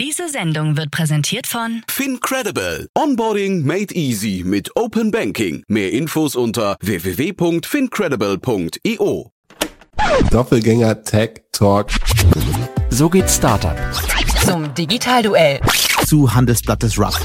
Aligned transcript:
Diese 0.00 0.28
Sendung 0.30 0.78
wird 0.78 0.90
präsentiert 0.90 1.46
von 1.46 1.82
FinCredible. 1.86 2.88
Onboarding 2.96 3.66
made 3.66 3.94
easy 3.94 4.42
mit 4.46 4.74
Open 4.74 5.10
Banking. 5.10 5.62
Mehr 5.68 5.92
Infos 5.92 6.36
unter 6.36 6.78
www.fincredible.io. 6.80 9.30
Doppelgänger 10.30 11.02
Tech 11.02 11.42
Talk. 11.52 11.88
So 12.88 13.10
geht 13.10 13.28
Startup. 13.28 13.76
zum 14.42 14.72
Digitalduell. 14.72 15.60
Zu 16.06 16.32
Handelsblatt 16.32 16.82
des 16.82 16.98
Rock. 16.98 17.20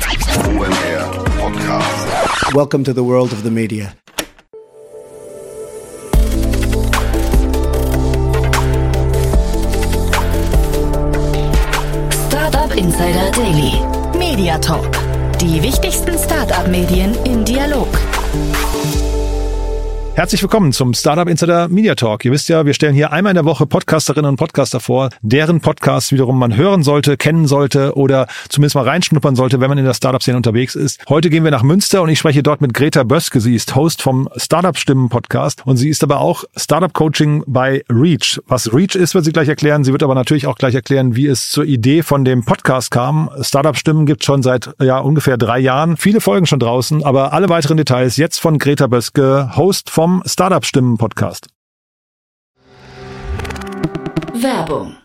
OMR 0.45 1.23
Podcast. 1.39 2.07
Welcome 2.53 2.83
to 2.83 2.91
the 2.91 3.05
world 3.05 3.31
of 3.31 3.41
the 3.45 3.51
media. 3.51 3.93
Insider 12.77 13.31
Daily. 13.31 13.71
Media 14.17 14.57
Talk. 14.57 14.91
Die 15.39 15.61
wichtigsten 15.61 16.17
Startup-Medien 16.17 17.15
im 17.23 17.45
Dialog. 17.45 17.87
Herzlich 20.15 20.41
willkommen 20.41 20.71
zum 20.71 20.93
Startup 20.93 21.27
Insider 21.27 21.67
Media 21.67 21.93
Talk. 21.93 22.23
Ihr 22.23 22.31
wisst 22.31 22.47
ja, 22.47 22.65
wir 22.65 22.73
stellen 22.73 22.95
hier 22.95 23.11
einmal 23.11 23.31
in 23.31 23.35
der 23.35 23.43
Woche 23.43 23.65
Podcasterinnen 23.65 24.29
und 24.29 24.37
Podcaster 24.37 24.79
vor, 24.79 25.09
deren 25.21 25.59
Podcasts 25.59 26.13
wiederum 26.13 26.39
man 26.39 26.55
hören 26.55 26.83
sollte, 26.83 27.17
kennen 27.17 27.47
sollte 27.47 27.97
oder 27.97 28.27
zumindest 28.47 28.75
mal 28.75 28.85
reinschnuppern 28.85 29.35
sollte, 29.35 29.59
wenn 29.59 29.67
man 29.67 29.77
in 29.77 29.83
der 29.83 29.93
Startup-Szene 29.93 30.37
unterwegs 30.37 30.75
ist. 30.75 31.03
Heute 31.09 31.29
gehen 31.29 31.43
wir 31.43 31.51
nach 31.51 31.63
Münster 31.63 32.01
und 32.01 32.07
ich 32.07 32.17
spreche 32.17 32.43
dort 32.43 32.61
mit 32.61 32.73
Greta 32.73 33.03
Böske. 33.03 33.41
Sie 33.41 33.55
ist 33.55 33.75
Host 33.75 34.01
vom 34.01 34.29
Startup 34.37 34.77
Stimmen 34.77 35.09
Podcast 35.09 35.63
und 35.65 35.75
sie 35.75 35.89
ist 35.89 36.01
aber 36.01 36.21
auch 36.21 36.45
Startup 36.55 36.93
Coaching 36.93 37.43
bei 37.45 37.83
Reach. 37.89 38.39
Was 38.47 38.73
Reach 38.73 38.95
ist, 38.95 39.15
wird 39.15 39.25
sie 39.25 39.33
gleich 39.33 39.49
erklären. 39.49 39.83
Sie 39.83 39.91
wird 39.91 40.01
aber 40.01 40.15
natürlich 40.15 40.47
auch 40.47 40.55
gleich 40.55 40.75
erklären, 40.75 41.17
wie 41.17 41.27
es 41.27 41.49
zur 41.49 41.65
Idee 41.65 42.03
von 42.03 42.23
dem 42.23 42.45
Podcast 42.45 42.89
kam. 42.89 43.29
Startup 43.41 43.75
Stimmen 43.75 44.05
gibt 44.05 44.23
schon 44.23 44.43
seit 44.43 44.73
ja 44.81 44.97
ungefähr 44.97 45.35
drei 45.35 45.59
Jahren. 45.59 45.97
Viele 45.97 46.21
Folgen 46.21 46.45
schon 46.45 46.61
draußen, 46.61 47.03
aber 47.03 47.33
alle 47.33 47.49
weiteren 47.49 47.75
Details 47.75 48.15
jetzt 48.15 48.39
von 48.39 48.59
Greta 48.59 48.87
Böske, 48.87 49.51
Host 49.57 49.89
vom 49.89 50.04
Startup 50.25 50.63
Stimmen 50.65 50.97
Podcast. 50.97 51.47
Werbung. 54.33 55.04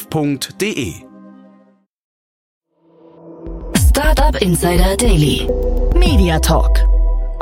startup.de. 0.01 1.05
Startup 3.75 4.41
Insider 4.41 4.95
Daily. 4.95 5.47
Media 5.95 6.39
Talk. 6.39 6.90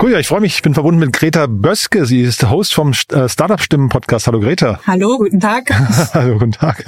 Cool, 0.02 0.14
ja, 0.14 0.20
ich 0.20 0.30
freue 0.30 0.40
mich. 0.40 0.56
Ich 0.56 0.62
bin 0.62 0.74
verbunden 0.74 0.98
mit 0.98 1.12
Greta 1.12 1.46
Böske. 1.46 2.06
Sie 2.06 2.22
ist 2.22 2.50
Host 2.50 2.74
vom 2.74 2.94
äh, 3.12 3.28
Startup 3.28 3.60
Stimmen 3.60 3.90
Podcast. 3.90 4.28
Hallo 4.28 4.40
Greta. 4.40 4.80
Hallo, 4.88 5.18
guten 5.18 5.42
Tag. 5.42 5.70
Hallo, 6.14 6.40
guten 6.40 6.54
Tag. 6.54 6.86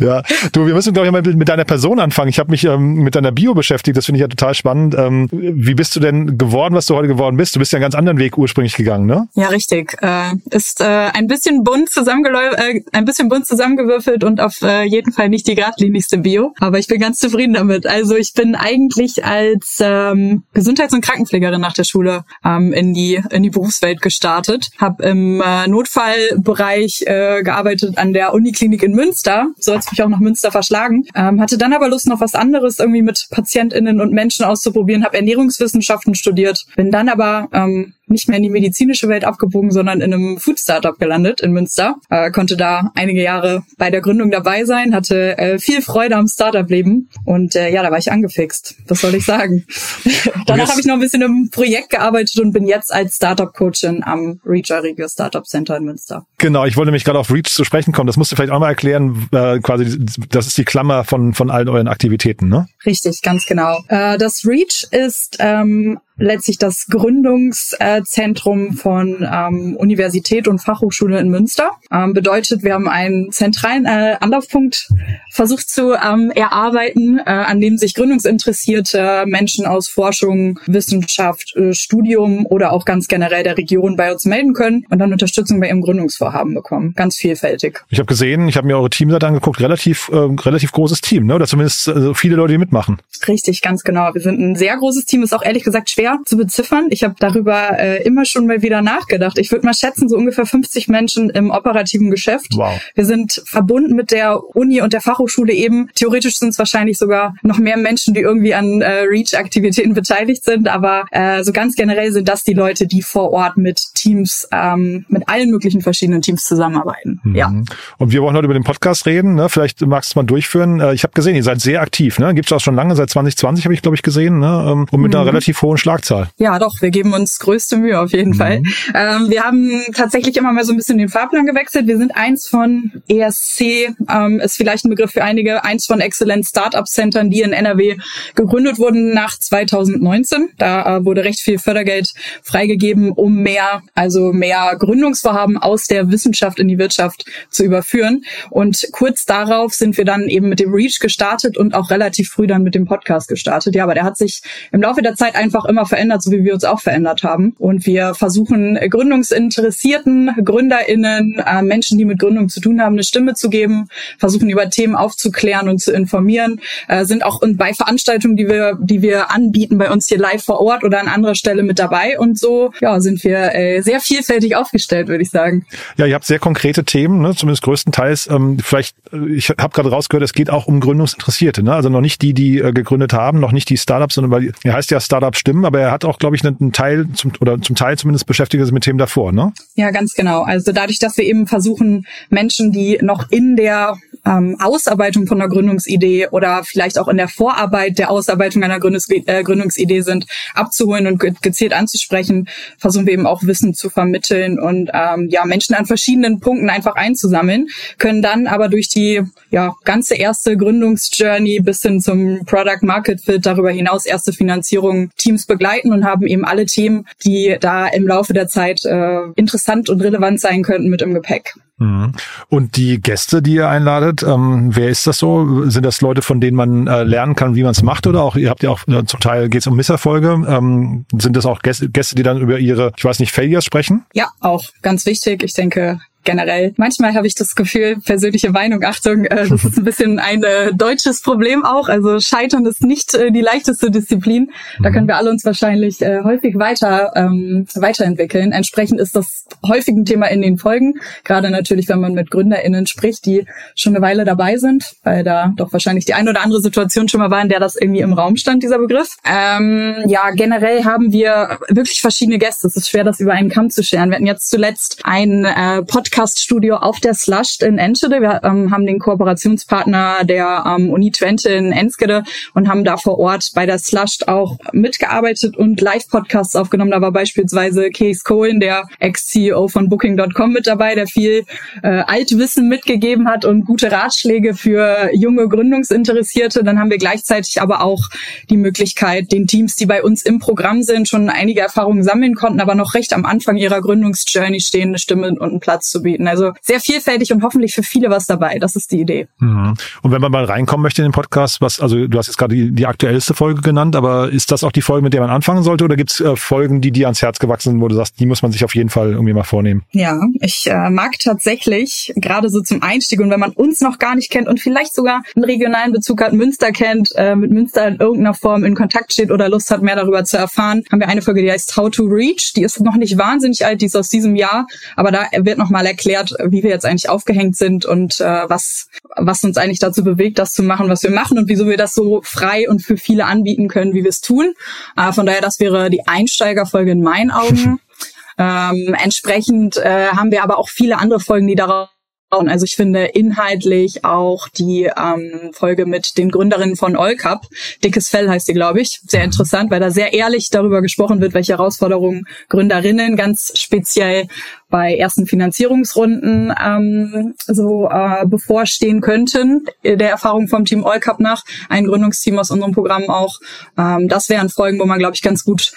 Ja, 0.00 0.24
du, 0.50 0.66
wir 0.66 0.74
müssen 0.74 0.92
glaube 0.92 1.06
ich 1.06 1.12
mal 1.12 1.22
mit, 1.22 1.36
mit 1.36 1.48
deiner 1.48 1.64
Person 1.64 2.00
anfangen. 2.00 2.28
Ich 2.28 2.40
habe 2.40 2.50
mich 2.50 2.64
ähm, 2.64 2.94
mit 2.94 3.14
deiner 3.14 3.30
Bio 3.30 3.54
beschäftigt. 3.54 3.96
Das 3.96 4.06
finde 4.06 4.16
ich 4.16 4.22
ja 4.22 4.26
total 4.26 4.54
spannend. 4.54 4.96
Ähm, 4.98 5.28
wie 5.30 5.74
bist 5.74 5.94
du 5.94 6.00
denn 6.00 6.38
geworden, 6.38 6.74
was 6.74 6.86
du 6.86 6.96
heute 6.96 7.06
geworden 7.06 7.36
bist? 7.36 7.54
Du 7.54 7.60
bist 7.60 7.72
ja 7.72 7.76
einen 7.76 7.82
ganz 7.82 7.94
anderen 7.94 8.18
Weg 8.18 8.36
ursprünglich 8.36 8.74
gegangen, 8.74 9.06
ne? 9.06 9.28
Ja, 9.34 9.46
richtig. 9.46 9.96
Äh, 10.02 10.32
ist 10.50 10.80
äh, 10.80 10.84
ein 10.84 11.28
bisschen 11.28 11.62
bunt 11.62 11.88
zusammengeläu 11.90 12.48
äh, 12.56 12.80
ein 12.90 13.04
bisschen 13.04 13.28
bunt 13.28 13.46
zusammengewürfelt 13.46 14.24
und 14.24 14.40
auf 14.40 14.60
äh, 14.62 14.82
jeden 14.82 15.12
Fall 15.12 15.28
nicht 15.28 15.46
die 15.46 15.54
geradlinigste 15.54 16.18
Bio. 16.18 16.52
Aber 16.58 16.80
ich 16.80 16.88
bin 16.88 16.98
ganz 16.98 17.20
zufrieden 17.20 17.52
damit. 17.52 17.86
Also 17.86 18.16
ich 18.16 18.32
bin 18.32 18.56
eigentlich 18.56 19.24
als 19.24 19.78
ähm, 19.80 20.42
Gesundheits- 20.52 20.94
und 20.94 21.04
Krankenpflegerin 21.04 21.60
nach 21.60 21.74
der 21.74 21.84
Schule 21.84 22.24
ähm, 22.44 22.72
in 22.72 22.94
die 22.94 23.22
in 23.30 23.42
die 23.42 23.50
Berufswelt 23.50 24.00
gestartet. 24.00 24.70
Habe 24.78 25.04
im 25.04 25.40
äh, 25.40 25.66
Notfallbereich 25.68 27.02
äh, 27.06 27.42
gearbeitet 27.42 27.98
an 27.98 28.12
der 28.12 28.34
Uniklinik 28.34 28.82
in 28.82 28.92
Münster. 28.92 29.48
So 29.58 29.74
hat's 29.74 29.90
mich 29.90 30.02
auch 30.02 30.08
nach 30.08 30.20
Münster 30.20 30.50
verschlagen. 30.50 31.06
Ähm, 31.14 31.40
hatte 31.40 31.58
dann 31.58 31.72
aber 31.72 31.88
Lust 31.88 32.08
noch 32.08 32.20
was 32.20 32.34
anderes 32.34 32.78
irgendwie 32.78 33.02
mit 33.02 33.28
PatientInnen 33.30 34.00
und 34.00 34.12
Menschen 34.12 34.44
auszuprobieren. 34.44 35.04
Habe 35.04 35.16
Ernährungswissenschaften 35.16 36.14
studiert. 36.14 36.64
Bin 36.76 36.90
dann 36.90 37.08
aber 37.08 37.48
ähm, 37.52 37.94
nicht 38.10 38.28
mehr 38.28 38.36
in 38.36 38.42
die 38.42 38.50
medizinische 38.50 39.08
Welt 39.08 39.24
abgebogen, 39.24 39.70
sondern 39.70 40.00
in 40.00 40.12
einem 40.12 40.38
Food 40.38 40.58
Startup 40.58 40.98
gelandet 40.98 41.40
in 41.40 41.52
Münster. 41.52 41.96
Äh, 42.10 42.30
konnte 42.30 42.56
da 42.56 42.92
einige 42.94 43.22
Jahre 43.22 43.62
bei 43.78 43.90
der 43.90 44.00
Gründung 44.00 44.30
dabei 44.30 44.64
sein, 44.64 44.94
hatte 44.94 45.38
äh, 45.38 45.58
viel 45.58 45.82
Freude 45.82 46.16
am 46.16 46.26
Startup-Leben 46.26 47.08
und 47.24 47.56
äh, 47.56 47.70
ja, 47.70 47.82
da 47.82 47.90
war 47.90 47.98
ich 47.98 48.12
angefixt. 48.12 48.76
Was 48.88 49.00
soll 49.00 49.14
ich 49.14 49.24
sagen? 49.24 49.64
Danach 50.46 50.68
habe 50.68 50.80
ich 50.80 50.86
noch 50.86 50.94
ein 50.94 51.00
bisschen 51.00 51.22
im 51.22 51.50
Projekt 51.50 51.90
gearbeitet 51.90 52.38
und 52.40 52.52
bin 52.52 52.66
jetzt 52.66 52.92
als 52.92 53.16
Startup-Coachin 53.16 54.02
am 54.04 54.40
Reach 54.44 54.70
Regio 54.70 55.08
Startup 55.08 55.44
Center 55.46 55.76
in 55.76 55.84
Münster. 55.84 56.26
Genau, 56.38 56.64
ich 56.64 56.76
wollte 56.76 56.92
mich 56.92 57.04
gerade 57.04 57.18
auf 57.18 57.32
Reach 57.32 57.48
zu 57.48 57.64
sprechen 57.64 57.92
kommen. 57.92 58.06
Das 58.06 58.16
musst 58.16 58.32
du 58.32 58.36
vielleicht 58.36 58.52
auch 58.52 58.60
mal 58.60 58.68
erklären. 58.68 59.28
Äh, 59.32 59.58
quasi, 59.60 59.98
das 60.28 60.46
ist 60.46 60.58
die 60.58 60.64
Klammer 60.64 61.04
von 61.04 61.34
von 61.34 61.50
allen 61.50 61.68
euren 61.68 61.88
Aktivitäten, 61.88 62.48
ne? 62.48 62.66
Richtig, 62.84 63.22
ganz 63.22 63.46
genau. 63.46 63.82
Äh, 63.88 64.18
das 64.18 64.44
Reach 64.44 64.86
ist 64.90 65.36
ähm, 65.40 65.98
letztlich 66.20 66.58
das 66.58 66.86
Gründungszentrum 66.86 68.74
von 68.74 69.26
ähm, 69.28 69.76
Universität 69.76 70.46
und 70.46 70.60
Fachhochschule 70.60 71.18
in 71.18 71.30
Münster. 71.30 71.72
Ähm, 71.90 72.12
bedeutet, 72.12 72.62
wir 72.62 72.74
haben 72.74 72.88
einen 72.88 73.32
zentralen 73.32 73.86
äh, 73.86 74.16
Anlaufpunkt 74.20 74.88
versucht 75.32 75.68
zu 75.70 75.94
ähm, 75.94 76.30
erarbeiten, 76.34 77.18
äh, 77.18 77.22
an 77.24 77.60
dem 77.60 77.78
sich 77.78 77.94
gründungsinteressierte 77.94 79.24
Menschen 79.26 79.66
aus 79.66 79.88
Forschung, 79.88 80.60
Wissenschaft, 80.66 81.56
äh, 81.56 81.72
Studium 81.72 82.46
oder 82.46 82.72
auch 82.72 82.84
ganz 82.84 83.08
generell 83.08 83.42
der 83.42 83.56
Region 83.56 83.96
bei 83.96 84.12
uns 84.12 84.26
melden 84.26 84.52
können 84.52 84.84
und 84.90 84.98
dann 84.98 85.12
Unterstützung 85.12 85.58
bei 85.58 85.68
ihrem 85.68 85.80
Gründungsvorhaben 85.80 86.54
bekommen. 86.54 86.92
Ganz 86.94 87.16
vielfältig. 87.16 87.80
Ich 87.88 87.98
habe 87.98 88.06
gesehen, 88.06 88.46
ich 88.48 88.56
habe 88.56 88.66
mir 88.66 88.76
eure 88.76 88.90
Teamseite 88.90 89.26
angeguckt, 89.26 89.60
relativ 89.60 90.10
äh, 90.12 90.16
relativ 90.16 90.72
großes 90.72 91.00
Team, 91.00 91.26
ne? 91.26 91.34
Oder 91.34 91.46
zumindest 91.46 91.88
äh, 91.88 92.14
viele 92.14 92.36
Leute, 92.36 92.52
die 92.52 92.58
mitmachen. 92.58 92.98
Richtig, 93.26 93.62
ganz 93.62 93.82
genau. 93.82 94.12
Wir 94.12 94.20
sind 94.20 94.38
ein 94.38 94.56
sehr 94.56 94.76
großes 94.76 95.06
Team, 95.06 95.22
ist 95.22 95.32
auch 95.32 95.42
ehrlich 95.42 95.64
gesagt 95.64 95.90
schwer 95.90 96.09
zu 96.24 96.36
beziffern. 96.36 96.86
Ich 96.90 97.02
habe 97.04 97.14
darüber 97.18 97.78
äh, 97.78 98.02
immer 98.04 98.24
schon 98.24 98.46
mal 98.46 98.62
wieder 98.62 98.82
nachgedacht. 98.82 99.38
Ich 99.38 99.50
würde 99.50 99.66
mal 99.66 99.74
schätzen, 99.74 100.08
so 100.08 100.16
ungefähr 100.16 100.46
50 100.46 100.88
Menschen 100.88 101.30
im 101.30 101.50
operativen 101.50 102.10
Geschäft. 102.10 102.48
Wow. 102.54 102.80
Wir 102.94 103.04
sind 103.04 103.42
verbunden 103.46 103.94
mit 103.94 104.10
der 104.10 104.42
Uni 104.56 104.80
und 104.80 104.92
der 104.92 105.00
Fachhochschule 105.00 105.52
eben. 105.52 105.88
Theoretisch 105.94 106.36
sind 106.38 106.50
es 106.50 106.58
wahrscheinlich 106.58 106.98
sogar 106.98 107.34
noch 107.42 107.58
mehr 107.58 107.76
Menschen, 107.76 108.14
die 108.14 108.20
irgendwie 108.20 108.54
an 108.54 108.80
äh, 108.80 109.04
REACH-Aktivitäten 109.08 109.94
beteiligt 109.94 110.44
sind. 110.44 110.68
Aber 110.68 111.04
äh, 111.10 111.42
so 111.44 111.52
ganz 111.52 111.74
generell 111.74 112.12
sind 112.12 112.28
das 112.28 112.44
die 112.44 112.54
Leute, 112.54 112.86
die 112.86 113.02
vor 113.02 113.30
Ort 113.32 113.56
mit 113.56 113.94
Teams, 113.94 114.48
ähm, 114.52 115.04
mit 115.08 115.28
allen 115.28 115.50
möglichen 115.50 115.80
verschiedenen 115.80 116.22
Teams 116.22 116.44
zusammenarbeiten. 116.44 117.20
Ja. 117.34 117.52
Und 117.98 118.12
wir 118.12 118.22
wollen 118.22 118.36
heute 118.36 118.44
über 118.46 118.54
den 118.54 118.64
Podcast 118.64 119.06
reden. 119.06 119.34
Ne? 119.34 119.48
Vielleicht 119.48 119.80
magst 119.86 120.10
du 120.10 120.12
es 120.12 120.16
mal 120.16 120.22
durchführen. 120.24 120.80
Äh, 120.80 120.94
Ich 120.94 121.02
habe 121.02 121.12
gesehen, 121.14 121.36
ihr 121.36 121.42
seid 121.42 121.60
sehr 121.60 121.80
aktiv. 121.80 122.18
Ne? 122.18 122.34
Gibt 122.34 122.50
es 122.50 122.52
auch 122.52 122.60
schon 122.60 122.74
lange, 122.74 122.94
seit 122.96 123.10
2020 123.10 123.64
habe 123.64 123.74
ich, 123.74 123.82
glaube 123.82 123.94
ich, 123.96 124.02
gesehen. 124.02 124.38
Ne? 124.38 124.66
Ähm, 124.70 124.86
Und 124.90 125.00
mit 125.00 125.14
einer 125.14 125.26
relativ 125.26 125.62
hohen 125.62 125.78
Schlagzahl. 126.00 126.28
Ja, 126.38 126.58
doch, 126.58 126.80
wir 126.80 126.90
geben 126.90 127.12
uns 127.12 127.38
größte 127.38 127.76
Mühe 127.76 127.98
auf 127.98 128.12
jeden 128.12 128.34
Fall. 128.34 128.62
Ähm, 128.94 129.30
wir 129.30 129.42
haben 129.42 129.82
tatsächlich 129.94 130.36
immer 130.36 130.52
mal 130.52 130.64
so 130.64 130.72
ein 130.72 130.76
bisschen 130.76 130.98
den 130.98 131.08
Fahrplan 131.08 131.46
gewechselt. 131.46 131.86
Wir 131.86 131.98
sind 131.98 132.16
eins 132.16 132.46
von 132.46 133.02
ESC, 133.08 133.94
ähm, 134.08 134.40
ist 134.40 134.56
vielleicht 134.56 134.84
ein 134.84 134.90
Begriff 134.90 135.12
für 135.12 135.22
einige, 135.22 135.64
eins 135.64 135.86
von 135.86 136.00
Excellent 136.00 136.46
Startup 136.46 136.86
Centern, 136.86 137.30
die 137.30 137.42
in 137.42 137.52
NRW 137.52 137.96
gegründet 138.34 138.78
wurden 138.78 139.12
nach 139.14 139.38
2019. 139.38 140.50
Da 140.58 140.96
äh, 140.96 141.04
wurde 141.04 141.24
recht 141.24 141.40
viel 141.40 141.58
Fördergeld 141.58 142.12
freigegeben, 142.42 143.12
um 143.12 143.36
mehr, 143.36 143.82
also 143.94 144.32
mehr 144.32 144.76
Gründungsvorhaben 144.78 145.58
aus 145.58 145.84
der 145.84 146.10
Wissenschaft 146.10 146.58
in 146.58 146.68
die 146.68 146.78
Wirtschaft 146.78 147.24
zu 147.50 147.64
überführen. 147.64 148.24
Und 148.50 148.88
kurz 148.92 149.24
darauf 149.24 149.74
sind 149.74 149.96
wir 149.96 150.04
dann 150.04 150.28
eben 150.28 150.48
mit 150.48 150.60
dem 150.60 150.72
Reach 150.72 150.98
gestartet 151.00 151.56
und 151.56 151.74
auch 151.74 151.90
relativ 151.90 152.30
früh 152.30 152.46
dann 152.46 152.62
mit 152.62 152.74
dem 152.74 152.86
Podcast 152.86 153.28
gestartet. 153.28 153.74
Ja, 153.74 153.84
aber 153.84 153.94
der 153.94 154.04
hat 154.04 154.16
sich 154.16 154.42
im 154.72 154.82
Laufe 154.82 155.02
der 155.02 155.14
Zeit 155.14 155.34
einfach 155.34 155.64
immer 155.64 155.86
verändert, 155.90 156.22
so 156.22 156.30
wie 156.30 156.44
wir 156.44 156.54
uns 156.54 156.64
auch 156.64 156.80
verändert 156.80 157.22
haben. 157.22 157.54
Und 157.58 157.84
wir 157.84 158.14
versuchen 158.14 158.76
Gründungsinteressierten, 158.76 160.30
GründerInnen, 160.42 161.42
äh, 161.44 161.62
Menschen, 161.62 161.98
die 161.98 162.06
mit 162.06 162.18
Gründung 162.18 162.48
zu 162.48 162.60
tun 162.60 162.80
haben, 162.80 162.94
eine 162.94 163.02
Stimme 163.02 163.34
zu 163.34 163.50
geben, 163.50 163.88
versuchen 164.18 164.48
über 164.48 164.70
Themen 164.70 164.96
aufzuklären 164.96 165.68
und 165.68 165.78
zu 165.78 165.92
informieren, 165.92 166.60
äh, 166.88 167.04
sind 167.04 167.24
auch 167.24 167.42
bei 167.54 167.74
Veranstaltungen, 167.74 168.36
die 168.36 168.48
wir, 168.48 168.78
die 168.80 169.02
wir 169.02 169.30
anbieten, 169.30 169.76
bei 169.76 169.90
uns 169.90 170.08
hier 170.08 170.18
live 170.18 170.42
vor 170.42 170.60
Ort 170.60 170.84
oder 170.84 171.00
an 171.00 171.08
anderer 171.08 171.34
Stelle 171.34 171.62
mit 171.62 171.78
dabei. 171.78 172.18
Und 172.18 172.38
so 172.38 172.72
ja, 172.80 173.00
sind 173.00 173.22
wir 173.24 173.54
äh, 173.54 173.82
sehr 173.82 174.00
vielfältig 174.00 174.56
aufgestellt, 174.56 175.08
würde 175.08 175.22
ich 175.22 175.30
sagen. 175.30 175.66
Ja, 175.96 176.06
ihr 176.06 176.14
habt 176.14 176.24
sehr 176.24 176.38
konkrete 176.38 176.84
Themen, 176.84 177.20
ne? 177.20 177.34
zumindest 177.34 177.62
größtenteils. 177.62 178.28
Ähm, 178.30 178.58
vielleicht, 178.62 178.96
äh, 179.12 179.28
ich 179.34 179.50
habe 179.50 179.70
gerade 179.70 179.90
rausgehört, 179.90 180.24
es 180.24 180.32
geht 180.32 180.50
auch 180.50 180.66
um 180.66 180.80
Gründungsinteressierte, 180.80 181.62
ne? 181.62 181.74
also 181.74 181.88
noch 181.88 182.00
nicht 182.00 182.22
die, 182.22 182.32
die 182.32 182.58
äh, 182.58 182.72
gegründet 182.72 183.12
haben, 183.12 183.40
noch 183.40 183.52
nicht 183.52 183.68
die 183.68 183.76
Startups, 183.76 184.14
sondern 184.14 184.30
weil 184.30 184.52
er 184.62 184.74
heißt 184.74 184.90
ja 184.90 185.00
Startup 185.00 185.34
Stimmen, 185.36 185.64
aber 185.70 185.80
er 185.80 185.92
hat 185.92 186.04
auch, 186.04 186.18
glaube 186.18 186.34
ich, 186.34 186.44
einen 186.44 186.72
Teil 186.72 187.06
zum, 187.14 187.32
oder 187.40 187.60
zum 187.62 187.76
Teil 187.76 187.96
zumindest 187.96 188.26
beschäftigt 188.26 188.62
sich 188.64 188.72
mit 188.72 188.82
Themen 188.82 188.98
davor, 188.98 189.30
ne? 189.30 189.52
Ja, 189.76 189.92
ganz 189.92 190.14
genau. 190.14 190.42
Also 190.42 190.72
dadurch, 190.72 190.98
dass 190.98 191.16
wir 191.16 191.24
eben 191.24 191.46
versuchen, 191.46 192.06
Menschen, 192.28 192.72
die 192.72 192.98
noch 193.00 193.30
in 193.30 193.54
der 193.54 193.96
ähm, 194.26 194.56
Ausarbeitung 194.60 195.26
von 195.26 195.40
einer 195.40 195.48
Gründungsidee 195.48 196.28
oder 196.28 196.62
vielleicht 196.64 196.98
auch 196.98 197.08
in 197.08 197.16
der 197.16 197.28
Vorarbeit 197.28 197.98
der 197.98 198.10
Ausarbeitung 198.10 198.62
einer 198.62 198.80
Gründungs 198.80 199.08
äh, 199.08 199.42
Gründungsidee 199.42 200.02
sind, 200.02 200.26
abzuholen 200.54 201.06
und 201.06 201.20
ge 201.20 201.32
gezielt 201.40 201.72
anzusprechen, 201.72 202.48
versuchen 202.78 203.06
wir 203.06 203.12
eben 203.12 203.26
auch 203.26 203.44
Wissen 203.44 203.72
zu 203.74 203.88
vermitteln 203.88 204.58
und 204.58 204.90
ähm, 204.92 205.28
ja 205.30 205.44
Menschen 205.44 205.74
an 205.74 205.86
verschiedenen 205.86 206.40
Punkten 206.40 206.68
einfach 206.68 206.96
einzusammeln, 206.96 207.68
können 207.98 208.22
dann 208.22 208.46
aber 208.46 208.68
durch 208.68 208.88
die 208.88 209.22
ja 209.50 209.74
ganze 209.84 210.16
erste 210.16 210.56
Gründungsjourney 210.56 211.60
bis 211.60 211.82
hin 211.82 212.00
zum 212.00 212.44
Product 212.44 212.82
Market 212.82 213.20
Fit 213.20 213.46
darüber 213.46 213.70
hinaus 213.70 214.06
erste 214.06 214.32
Finanzierung 214.32 215.10
Teams 215.16 215.46
begleiten 215.60 215.92
und 215.92 216.04
haben 216.04 216.26
eben 216.26 216.44
alle 216.44 216.64
Themen, 216.64 217.06
die 217.24 217.56
da 217.60 217.86
im 217.86 218.06
Laufe 218.06 218.32
der 218.32 218.48
Zeit 218.48 218.84
äh, 218.84 219.20
interessant 219.36 219.90
und 219.90 220.00
relevant 220.00 220.40
sein 220.40 220.62
könnten, 220.62 220.88
mit 220.88 221.02
im 221.02 221.12
Gepäck. 221.12 221.54
Mhm. 221.76 222.12
Und 222.48 222.76
die 222.76 223.00
Gäste, 223.00 223.42
die 223.42 223.54
ihr 223.54 223.68
einladet, 223.68 224.22
ähm, 224.22 224.70
wer 224.74 224.88
ist 224.88 225.06
das 225.06 225.18
so? 225.18 225.68
Sind 225.68 225.84
das 225.84 226.00
Leute, 226.00 226.22
von 226.22 226.40
denen 226.40 226.56
man 226.56 226.86
äh, 226.86 227.04
lernen 227.04 227.34
kann, 227.34 227.54
wie 227.54 227.62
man 227.62 227.72
es 227.72 227.82
macht? 227.82 228.06
Oder 228.06 228.22
auch, 228.22 228.36
ihr 228.36 228.50
habt 228.50 228.62
ja 228.62 228.70
auch 228.70 228.86
äh, 228.88 229.04
zum 229.04 229.20
Teil 229.20 229.48
geht 229.48 229.62
es 229.62 229.66
um 229.66 229.76
Misserfolge. 229.76 230.44
Ähm, 230.46 231.04
sind 231.12 231.36
das 231.36 231.46
auch 231.46 231.60
Gäste, 231.60 231.88
Gäste, 231.88 232.14
die 232.14 232.22
dann 232.22 232.38
über 232.38 232.58
ihre, 232.58 232.92
ich 232.96 233.04
weiß 233.04 233.18
nicht, 233.18 233.32
Failures 233.32 233.64
sprechen? 233.64 234.04
Ja, 234.12 234.28
auch 234.40 234.64
ganz 234.82 235.06
wichtig. 235.06 235.42
Ich 235.42 235.54
denke, 235.54 236.00
generell. 236.24 236.74
Manchmal 236.76 237.14
habe 237.14 237.26
ich 237.26 237.34
das 237.34 237.54
Gefühl, 237.54 237.96
persönliche 238.04 238.50
Meinung, 238.50 238.84
Achtung, 238.84 239.24
äh, 239.24 239.48
das 239.48 239.64
ist 239.64 239.78
ein 239.78 239.84
bisschen 239.84 240.18
ein 240.18 240.42
äh, 240.42 240.72
deutsches 240.74 241.22
Problem 241.22 241.64
auch. 241.64 241.88
Also 241.88 242.20
Scheitern 242.20 242.66
ist 242.66 242.82
nicht 242.82 243.14
äh, 243.14 243.30
die 243.30 243.40
leichteste 243.40 243.90
Disziplin. 243.90 244.50
Da 244.82 244.90
mhm. 244.90 244.94
können 244.94 245.08
wir 245.08 245.16
alle 245.16 245.30
uns 245.30 245.44
wahrscheinlich 245.44 246.02
äh, 246.02 246.20
häufig 246.22 246.58
weiter 246.58 247.12
ähm, 247.16 247.66
weiterentwickeln. 247.74 248.52
Entsprechend 248.52 249.00
ist 249.00 249.16
das 249.16 249.46
häufig 249.66 249.94
ein 249.94 250.04
Thema 250.04 250.26
in 250.26 250.42
den 250.42 250.58
Folgen. 250.58 250.94
Gerade 251.24 251.50
natürlich, 251.50 251.88
wenn 251.88 252.00
man 252.00 252.12
mit 252.12 252.30
GründerInnen 252.30 252.86
spricht, 252.86 253.24
die 253.24 253.46
schon 253.74 253.94
eine 253.94 254.04
Weile 254.04 254.24
dabei 254.24 254.58
sind, 254.58 254.96
weil 255.02 255.24
da 255.24 255.52
doch 255.56 255.72
wahrscheinlich 255.72 256.04
die 256.04 256.14
eine 256.14 256.30
oder 256.30 256.42
andere 256.42 256.60
Situation 256.60 257.08
schon 257.08 257.20
mal 257.20 257.30
war, 257.30 257.42
in 257.42 257.48
der 257.48 257.60
das 257.60 257.76
irgendwie 257.76 258.00
im 258.00 258.12
Raum 258.12 258.36
stand, 258.36 258.62
dieser 258.62 258.78
Begriff. 258.78 259.16
Ähm, 259.24 259.96
ja, 260.06 260.30
generell 260.30 260.84
haben 260.84 261.12
wir 261.12 261.58
wirklich 261.68 262.00
verschiedene 262.00 262.38
Gäste. 262.38 262.66
Es 262.66 262.76
ist 262.76 262.90
schwer, 262.90 263.04
das 263.04 263.20
über 263.20 263.32
einen 263.32 263.48
Kamm 263.48 263.70
zu 263.70 263.82
scheren. 263.82 264.10
Wir 264.10 264.16
hatten 264.16 264.26
jetzt 264.26 264.50
zuletzt 264.50 265.00
ein 265.04 265.44
äh, 265.44 265.82
Podcast 265.82 266.09
Podcast-Studio 266.10 266.76
auf 266.76 266.98
der 266.98 267.14
Slushed 267.14 267.62
in 267.62 267.78
Enschede. 267.78 268.20
Wir 268.20 268.40
ähm, 268.42 268.72
haben 268.72 268.84
den 268.84 268.98
Kooperationspartner 268.98 270.24
der 270.24 270.64
ähm, 270.66 270.90
Uni 270.90 271.12
Twente 271.12 271.50
in 271.50 271.70
Enskede 271.70 272.24
und 272.52 272.68
haben 272.68 272.82
da 272.82 272.96
vor 272.96 273.18
Ort 273.18 273.52
bei 273.54 273.64
der 273.64 273.78
Slushed 273.78 274.26
auch 274.26 274.58
mitgearbeitet 274.72 275.56
und 275.56 275.80
Live-Podcasts 275.80 276.56
aufgenommen. 276.56 276.90
Da 276.90 277.00
war 277.00 277.12
beispielsweise 277.12 277.90
Case 277.90 278.22
Cohen, 278.24 278.58
der 278.58 278.88
Ex-CEO 278.98 279.68
von 279.68 279.88
Booking.com 279.88 280.52
mit 280.52 280.66
dabei, 280.66 280.96
der 280.96 281.06
viel 281.06 281.44
äh, 281.84 282.02
Altwissen 282.06 282.68
mitgegeben 282.68 283.28
hat 283.28 283.44
und 283.44 283.64
gute 283.64 283.92
Ratschläge 283.92 284.54
für 284.54 285.10
junge 285.14 285.48
Gründungsinteressierte. 285.48 286.64
Dann 286.64 286.80
haben 286.80 286.90
wir 286.90 286.98
gleichzeitig 286.98 287.62
aber 287.62 287.82
auch 287.82 288.08
die 288.48 288.56
Möglichkeit, 288.56 289.30
den 289.30 289.46
Teams, 289.46 289.76
die 289.76 289.86
bei 289.86 290.02
uns 290.02 290.22
im 290.22 290.40
Programm 290.40 290.82
sind, 290.82 291.08
schon 291.08 291.30
einige 291.30 291.60
Erfahrungen 291.60 292.02
sammeln 292.02 292.34
konnten, 292.34 292.60
aber 292.60 292.74
noch 292.74 292.94
recht 292.94 293.12
am 293.12 293.24
Anfang 293.24 293.56
ihrer 293.56 293.80
Gründungsjourney 293.80 294.60
stehen, 294.60 294.88
eine 294.88 294.98
Stimme 294.98 295.28
und 295.28 295.42
einen 295.42 295.60
Platz 295.60 295.88
zu 295.90 295.99
bieten. 296.02 296.28
Also 296.28 296.52
sehr 296.60 296.80
vielfältig 296.80 297.32
und 297.32 297.42
hoffentlich 297.42 297.74
für 297.74 297.82
viele 297.82 298.10
was 298.10 298.26
dabei. 298.26 298.58
Das 298.58 298.76
ist 298.76 298.90
die 298.92 299.00
Idee. 299.00 299.28
Mhm. 299.38 299.74
Und 300.02 300.12
wenn 300.12 300.20
man 300.20 300.32
mal 300.32 300.44
reinkommen 300.44 300.82
möchte 300.82 301.02
in 301.02 301.08
den 301.08 301.12
Podcast, 301.12 301.60
was, 301.60 301.80
also 301.80 302.06
du 302.06 302.18
hast 302.18 302.26
jetzt 302.28 302.36
gerade 302.36 302.54
die, 302.54 302.72
die 302.72 302.86
aktuellste 302.86 303.34
Folge 303.34 303.62
genannt, 303.62 303.96
aber 303.96 304.30
ist 304.30 304.52
das 304.52 304.64
auch 304.64 304.72
die 304.72 304.82
Folge, 304.82 305.02
mit 305.02 305.14
der 305.14 305.20
man 305.20 305.30
anfangen 305.30 305.62
sollte 305.62 305.84
oder 305.84 305.96
gibt 305.96 306.10
es 306.10 306.20
äh, 306.20 306.36
Folgen, 306.36 306.80
die 306.80 306.90
dir 306.90 307.06
ans 307.06 307.22
Herz 307.22 307.38
gewachsen 307.38 307.70
sind, 307.70 307.80
wo 307.80 307.88
du 307.88 307.94
sagst, 307.94 308.18
die 308.20 308.26
muss 308.26 308.42
man 308.42 308.52
sich 308.52 308.64
auf 308.64 308.74
jeden 308.74 308.90
Fall 308.90 309.12
irgendwie 309.12 309.32
mal 309.32 309.44
vornehmen? 309.44 309.82
Ja, 309.92 310.20
ich 310.40 310.66
äh, 310.66 310.90
mag 310.90 311.18
tatsächlich 311.18 312.12
gerade 312.16 312.48
so 312.48 312.60
zum 312.60 312.82
Einstieg 312.82 313.20
und 313.20 313.30
wenn 313.30 313.40
man 313.40 313.52
uns 313.52 313.80
noch 313.80 313.98
gar 313.98 314.14
nicht 314.14 314.30
kennt 314.30 314.48
und 314.48 314.60
vielleicht 314.60 314.94
sogar 314.94 315.22
einen 315.34 315.44
regionalen 315.44 315.92
Bezug 315.92 316.22
hat, 316.22 316.32
Münster 316.32 316.72
kennt, 316.72 317.10
äh, 317.16 317.34
mit 317.36 317.50
Münster 317.50 317.86
in 317.88 317.96
irgendeiner 317.96 318.34
Form 318.34 318.64
in 318.64 318.74
Kontakt 318.74 319.12
steht 319.12 319.30
oder 319.30 319.48
Lust 319.48 319.70
hat, 319.70 319.82
mehr 319.82 319.96
darüber 319.96 320.24
zu 320.24 320.36
erfahren, 320.36 320.82
haben 320.90 321.00
wir 321.00 321.08
eine 321.08 321.22
Folge, 321.22 321.42
die 321.42 321.50
heißt 321.50 321.76
How 321.76 321.90
to 321.90 322.04
Reach. 322.04 322.52
Die 322.54 322.62
ist 322.62 322.80
noch 322.80 322.96
nicht 322.96 323.18
wahnsinnig 323.18 323.64
alt, 323.64 323.80
die 323.80 323.86
ist 323.86 323.96
aus 323.96 324.08
diesem 324.08 324.36
Jahr, 324.36 324.66
aber 324.96 325.10
da 325.10 325.26
wird 325.38 325.58
nochmal 325.58 325.84
erklärt, 325.90 326.32
wie 326.46 326.62
wir 326.62 326.70
jetzt 326.70 326.84
eigentlich 326.84 327.08
aufgehängt 327.08 327.56
sind 327.56 327.84
und 327.84 328.20
äh, 328.20 328.24
was, 328.48 328.88
was 329.16 329.44
uns 329.44 329.56
eigentlich 329.56 329.78
dazu 329.78 330.02
bewegt, 330.02 330.38
das 330.38 330.52
zu 330.52 330.62
machen, 330.62 330.88
was 330.88 331.02
wir 331.02 331.10
machen 331.10 331.38
und 331.38 331.48
wieso 331.48 331.66
wir 331.66 331.76
das 331.76 331.94
so 331.94 332.22
frei 332.22 332.68
und 332.68 332.80
für 332.82 332.96
viele 332.96 333.26
anbieten 333.26 333.68
können, 333.68 333.92
wie 333.94 334.02
wir 334.02 334.10
es 334.10 334.20
tun. 334.20 334.54
Äh, 334.96 335.12
von 335.12 335.26
daher, 335.26 335.40
das 335.40 335.60
wäre 335.60 335.90
die 335.90 336.06
Einsteigerfolge 336.06 336.92
in 336.92 337.02
meinen 337.02 337.30
Augen. 337.30 337.80
ähm, 338.38 338.96
entsprechend 339.02 339.76
äh, 339.76 340.08
haben 340.08 340.30
wir 340.30 340.42
aber 340.42 340.58
auch 340.58 340.68
viele 340.68 340.98
andere 340.98 341.20
Folgen, 341.20 341.46
die 341.46 341.56
darauf 341.56 341.88
also 342.30 342.64
ich 342.64 342.76
finde 342.76 343.06
inhaltlich 343.06 344.04
auch 344.04 344.48
die 344.48 344.84
ähm, 344.96 345.50
Folge 345.52 345.84
mit 345.84 346.16
den 346.16 346.30
Gründerinnen 346.30 346.76
von 346.76 346.96
Allcup, 346.96 347.40
Dickes 347.82 348.08
Fell 348.08 348.28
heißt 348.28 348.46
die, 348.46 348.52
glaube 348.52 348.80
ich, 348.80 349.00
sehr 349.04 349.24
interessant, 349.24 349.70
weil 349.70 349.80
da 349.80 349.90
sehr 349.90 350.12
ehrlich 350.12 350.48
darüber 350.50 350.80
gesprochen 350.80 351.20
wird, 351.20 351.34
welche 351.34 351.54
Herausforderungen 351.54 352.26
Gründerinnen 352.48 353.16
ganz 353.16 353.52
speziell 353.58 354.28
bei 354.70 354.94
ersten 354.94 355.26
Finanzierungsrunden 355.26 356.54
ähm, 356.64 357.34
so 357.46 357.88
äh, 357.90 358.24
bevorstehen 358.26 359.00
könnten, 359.00 359.66
der 359.84 360.10
Erfahrung 360.10 360.48
vom 360.48 360.64
Team 360.64 360.86
Allcup 360.86 361.20
nach, 361.20 361.44
ein 361.68 361.86
Gründungsteam 361.86 362.38
aus 362.38 362.50
unserem 362.50 362.72
Programm 362.72 363.10
auch. 363.10 363.38
Ähm, 363.76 364.08
das 364.08 364.28
wären 364.28 364.48
Folgen, 364.48 364.78
wo 364.78 364.86
man, 364.86 364.98
glaube 364.98 365.14
ich, 365.14 365.22
ganz 365.22 365.44
gut 365.44 365.72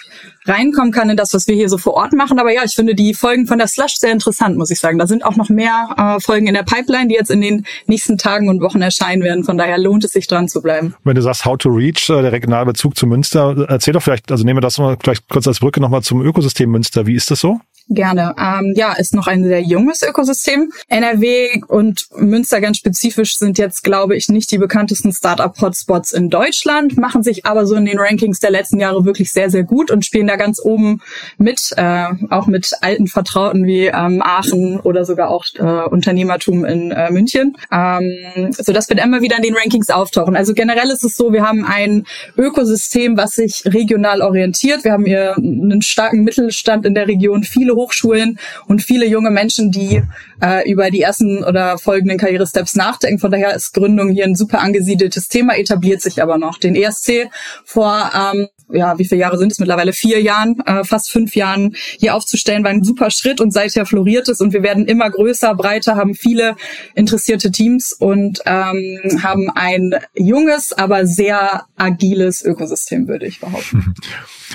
reinkommen 0.46 0.92
kann 0.92 1.10
in 1.10 1.16
das, 1.16 1.32
was 1.32 1.48
wir 1.48 1.54
hier 1.54 1.68
so 1.68 1.78
vor 1.78 1.94
Ort 1.94 2.12
machen. 2.12 2.38
Aber 2.38 2.52
ja, 2.52 2.62
ich 2.64 2.74
finde 2.74 2.94
die 2.94 3.14
Folgen 3.14 3.46
von 3.46 3.58
der 3.58 3.66
Slush 3.66 3.96
sehr 3.96 4.12
interessant, 4.12 4.56
muss 4.56 4.70
ich 4.70 4.78
sagen. 4.78 4.98
Da 4.98 5.06
sind 5.06 5.24
auch 5.24 5.36
noch 5.36 5.48
mehr 5.48 5.88
äh, 5.96 6.20
Folgen 6.20 6.46
in 6.46 6.54
der 6.54 6.62
Pipeline, 6.62 7.08
die 7.08 7.14
jetzt 7.14 7.30
in 7.30 7.40
den 7.40 7.66
nächsten 7.86 8.18
Tagen 8.18 8.48
und 8.48 8.60
Wochen 8.60 8.82
erscheinen 8.82 9.22
werden. 9.22 9.44
Von 9.44 9.58
daher 9.58 9.78
lohnt 9.78 10.04
es 10.04 10.12
sich 10.12 10.26
dran 10.26 10.48
zu 10.48 10.62
bleiben. 10.62 10.94
Wenn 11.04 11.16
du 11.16 11.22
sagst 11.22 11.44
How 11.44 11.56
to 11.58 11.70
Reach, 11.70 12.10
äh, 12.10 12.22
der 12.22 12.32
regionale 12.32 12.66
Bezug 12.66 12.96
zu 12.96 13.06
Münster, 13.06 13.66
erzähl 13.68 13.94
doch 13.94 14.02
vielleicht, 14.02 14.30
also 14.30 14.44
nehmen 14.44 14.58
wir 14.58 14.62
das 14.62 14.78
mal 14.78 14.96
vielleicht 15.02 15.28
kurz 15.28 15.46
als 15.46 15.60
Brücke 15.60 15.80
nochmal 15.80 16.02
zum 16.02 16.22
Ökosystem 16.22 16.70
Münster. 16.70 17.06
Wie 17.06 17.14
ist 17.14 17.30
das 17.30 17.40
so? 17.40 17.60
Gerne. 17.90 18.34
Ähm, 18.38 18.72
ja, 18.76 18.94
ist 18.94 19.14
noch 19.14 19.26
ein 19.26 19.44
sehr 19.44 19.60
junges 19.60 20.02
Ökosystem. 20.02 20.72
NRW 20.88 21.60
und 21.68 22.06
Münster 22.16 22.62
ganz 22.62 22.78
spezifisch 22.78 23.36
sind 23.36 23.58
jetzt, 23.58 23.84
glaube 23.84 24.16
ich, 24.16 24.30
nicht 24.30 24.50
die 24.50 24.58
bekanntesten 24.58 25.12
Startup-Hotspots 25.12 26.14
in 26.14 26.30
Deutschland, 26.30 26.96
machen 26.96 27.22
sich 27.22 27.44
aber 27.44 27.66
so 27.66 27.74
in 27.74 27.84
den 27.84 27.98
Rankings 27.98 28.40
der 28.40 28.50
letzten 28.50 28.80
Jahre 28.80 29.04
wirklich 29.04 29.32
sehr, 29.32 29.50
sehr 29.50 29.64
gut 29.64 29.90
und 29.90 30.04
spielen 30.06 30.26
da 30.26 30.36
ganz 30.36 30.60
oben 30.64 31.02
mit, 31.36 31.74
äh, 31.76 32.06
auch 32.30 32.46
mit 32.46 32.72
alten 32.80 33.06
Vertrauten 33.06 33.66
wie 33.66 33.86
ähm, 33.86 34.22
Aachen 34.22 34.80
oder 34.80 35.04
sogar 35.04 35.28
auch 35.28 35.44
äh, 35.58 35.88
Unternehmertum 35.88 36.64
in 36.64 36.90
äh, 36.90 37.10
München, 37.10 37.58
ähm, 37.70 38.50
so 38.50 38.72
dass 38.72 38.88
wir 38.88 38.96
immer 39.02 39.20
wieder 39.20 39.36
in 39.36 39.42
den 39.42 39.54
Rankings 39.54 39.90
auftauchen. 39.90 40.36
Also 40.36 40.54
generell 40.54 40.88
ist 40.88 41.04
es 41.04 41.16
so, 41.16 41.34
wir 41.34 41.46
haben 41.46 41.66
ein 41.66 42.06
Ökosystem, 42.38 43.18
was 43.18 43.32
sich 43.32 43.62
regional 43.66 44.22
orientiert. 44.22 44.84
Wir 44.84 44.92
haben 44.92 45.04
hier 45.04 45.36
einen 45.36 45.82
starken 45.82 46.24
Mittelstand 46.24 46.86
in 46.86 46.94
der 46.94 47.08
Region, 47.08 47.42
viele 47.42 47.73
Hochschulen 47.74 48.38
und 48.66 48.82
viele 48.82 49.06
junge 49.06 49.30
Menschen, 49.30 49.70
die 49.70 50.02
äh, 50.42 50.70
über 50.70 50.90
die 50.90 51.02
ersten 51.02 51.44
oder 51.44 51.78
folgenden 51.78 52.18
Karrieresteps 52.18 52.74
nachdenken. 52.74 53.18
Von 53.18 53.30
daher 53.30 53.54
ist 53.54 53.72
Gründung 53.72 54.10
hier 54.10 54.24
ein 54.24 54.36
super 54.36 54.60
angesiedeltes 54.60 55.28
Thema, 55.28 55.56
etabliert 55.56 56.02
sich 56.02 56.22
aber 56.22 56.38
noch. 56.38 56.58
Den 56.58 56.74
ESC 56.74 57.30
vor 57.64 58.10
ähm, 58.14 58.48
ja, 58.72 58.98
wie 58.98 59.04
viele 59.04 59.20
Jahre 59.20 59.38
sind 59.38 59.52
es 59.52 59.58
mittlerweile? 59.58 59.92
Vier 59.92 60.20
Jahren, 60.20 60.60
äh, 60.66 60.84
fast 60.84 61.10
fünf 61.10 61.36
Jahren 61.36 61.74
hier 61.98 62.14
aufzustellen, 62.14 62.64
war 62.64 62.70
ein 62.70 62.84
super 62.84 63.10
Schritt 63.10 63.40
und 63.40 63.52
seither 63.52 63.86
floriert 63.86 64.28
es 64.28 64.40
und 64.40 64.52
wir 64.52 64.62
werden 64.62 64.86
immer 64.86 65.10
größer, 65.10 65.54
breiter, 65.54 65.96
haben 65.96 66.14
viele 66.14 66.56
interessierte 66.94 67.50
Teams 67.50 67.92
und 67.92 68.40
ähm, 68.46 69.20
haben 69.22 69.50
ein 69.50 69.94
junges, 70.14 70.72
aber 70.72 71.06
sehr 71.06 71.66
agiles 71.76 72.44
Ökosystem, 72.44 73.08
würde 73.08 73.26
ich 73.26 73.40
behaupten. 73.40 73.94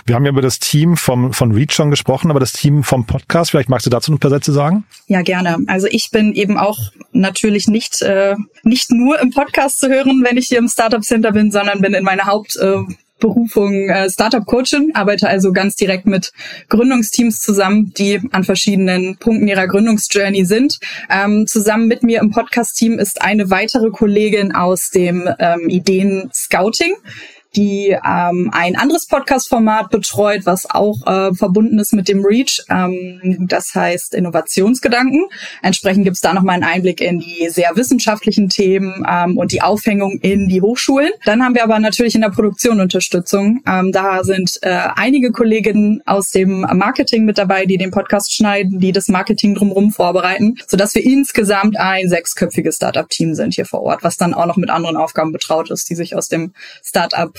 Wir 0.05 0.15
haben 0.15 0.25
ja 0.25 0.31
über 0.31 0.41
das 0.41 0.59
Team 0.59 0.97
vom, 0.97 1.33
von 1.33 1.51
Reach 1.51 1.73
schon 1.73 1.89
gesprochen, 1.89 2.31
aber 2.31 2.39
das 2.39 2.53
Team 2.53 2.83
vom 2.83 3.05
Podcast, 3.05 3.51
vielleicht 3.51 3.69
magst 3.69 3.85
du 3.85 3.89
dazu 3.89 4.11
ein 4.11 4.19
paar 4.19 4.31
Sätze 4.31 4.51
sagen? 4.51 4.85
Ja, 5.07 5.21
gerne. 5.21 5.57
Also 5.67 5.87
ich 5.89 6.11
bin 6.11 6.33
eben 6.33 6.57
auch 6.57 6.77
natürlich 7.11 7.67
nicht, 7.67 8.01
äh, 8.01 8.35
nicht 8.63 8.91
nur 8.91 9.19
im 9.19 9.31
Podcast 9.31 9.79
zu 9.79 9.89
hören, 9.89 10.23
wenn 10.23 10.37
ich 10.37 10.47
hier 10.47 10.59
im 10.59 10.67
Startup 10.67 11.03
Center 11.03 11.31
bin, 11.31 11.51
sondern 11.51 11.81
bin 11.81 11.93
in 11.93 12.03
meiner 12.03 12.25
Haupt- 12.25 12.57
äh, 12.57 12.77
Berufung 13.19 13.89
äh, 13.89 14.09
Startup 14.09 14.45
Coaching, 14.45 14.91
arbeite 14.93 15.27
also 15.27 15.51
ganz 15.51 15.75
direkt 15.75 16.05
mit 16.05 16.31
Gründungsteams 16.69 17.41
zusammen, 17.41 17.93
die 17.97 18.21
an 18.31 18.43
verschiedenen 18.43 19.17
Punkten 19.17 19.47
ihrer 19.47 19.67
Gründungsjourney 19.67 20.45
sind. 20.45 20.79
Ähm, 21.09 21.45
zusammen 21.45 21.87
mit 21.87 22.01
mir 22.03 22.21
im 22.21 22.31
Podcast-Team 22.31 22.97
ist 22.97 23.21
eine 23.21 23.49
weitere 23.49 23.89
Kollegin 23.89 24.53
aus 24.53 24.89
dem 24.89 25.29
ähm, 25.39 25.69
Ideen 25.69 26.29
Scouting 26.33 26.95
die 27.55 27.97
ähm, 28.05 28.51
ein 28.53 28.75
anderes 28.75 29.07
Podcast-Format 29.07 29.89
betreut, 29.89 30.41
was 30.45 30.69
auch 30.69 31.05
äh, 31.07 31.33
verbunden 31.33 31.79
ist 31.79 31.93
mit 31.93 32.07
dem 32.07 32.23
Reach. 32.23 32.63
Ähm, 32.69 33.47
das 33.47 33.73
heißt 33.73 34.13
Innovationsgedanken. 34.13 35.25
Entsprechend 35.61 36.03
gibt 36.03 36.15
es 36.15 36.21
da 36.21 36.33
nochmal 36.33 36.55
einen 36.55 36.63
Einblick 36.63 37.01
in 37.01 37.19
die 37.19 37.49
sehr 37.49 37.75
wissenschaftlichen 37.75 38.49
Themen 38.49 39.05
ähm, 39.09 39.37
und 39.37 39.51
die 39.51 39.61
Aufhängung 39.61 40.19
in 40.21 40.47
die 40.47 40.61
Hochschulen. 40.61 41.11
Dann 41.25 41.43
haben 41.43 41.55
wir 41.55 41.63
aber 41.63 41.79
natürlich 41.79 42.15
in 42.15 42.21
der 42.21 42.29
Produktion 42.29 42.79
Unterstützung. 42.79 43.61
Ähm, 43.67 43.91
da 43.91 44.23
sind 44.23 44.59
äh, 44.61 44.87
einige 44.95 45.31
Kolleginnen 45.31 46.01
aus 46.05 46.31
dem 46.31 46.61
Marketing 46.61 47.25
mit 47.25 47.37
dabei, 47.37 47.65
die 47.65 47.77
den 47.77 47.91
Podcast 47.91 48.33
schneiden, 48.33 48.79
die 48.79 48.91
das 48.91 49.07
Marketing 49.07 49.55
drumherum 49.55 49.91
vorbereiten, 49.91 50.57
sodass 50.67 50.93
wir 50.93 51.03
insgesamt 51.03 51.79
ein 51.79 52.09
sechsköpfiges 52.09 52.75
Startup-Team 52.75 53.33
sind 53.33 53.55
hier 53.55 53.65
vor 53.65 53.81
Ort, 53.81 54.03
was 54.03 54.17
dann 54.17 54.33
auch 54.33 54.45
noch 54.45 54.57
mit 54.57 54.69
anderen 54.69 54.97
Aufgaben 54.97 55.31
betraut 55.31 55.71
ist, 55.71 55.89
die 55.89 55.95
sich 55.95 56.15
aus 56.15 56.27
dem 56.27 56.53
Startup 56.83 57.33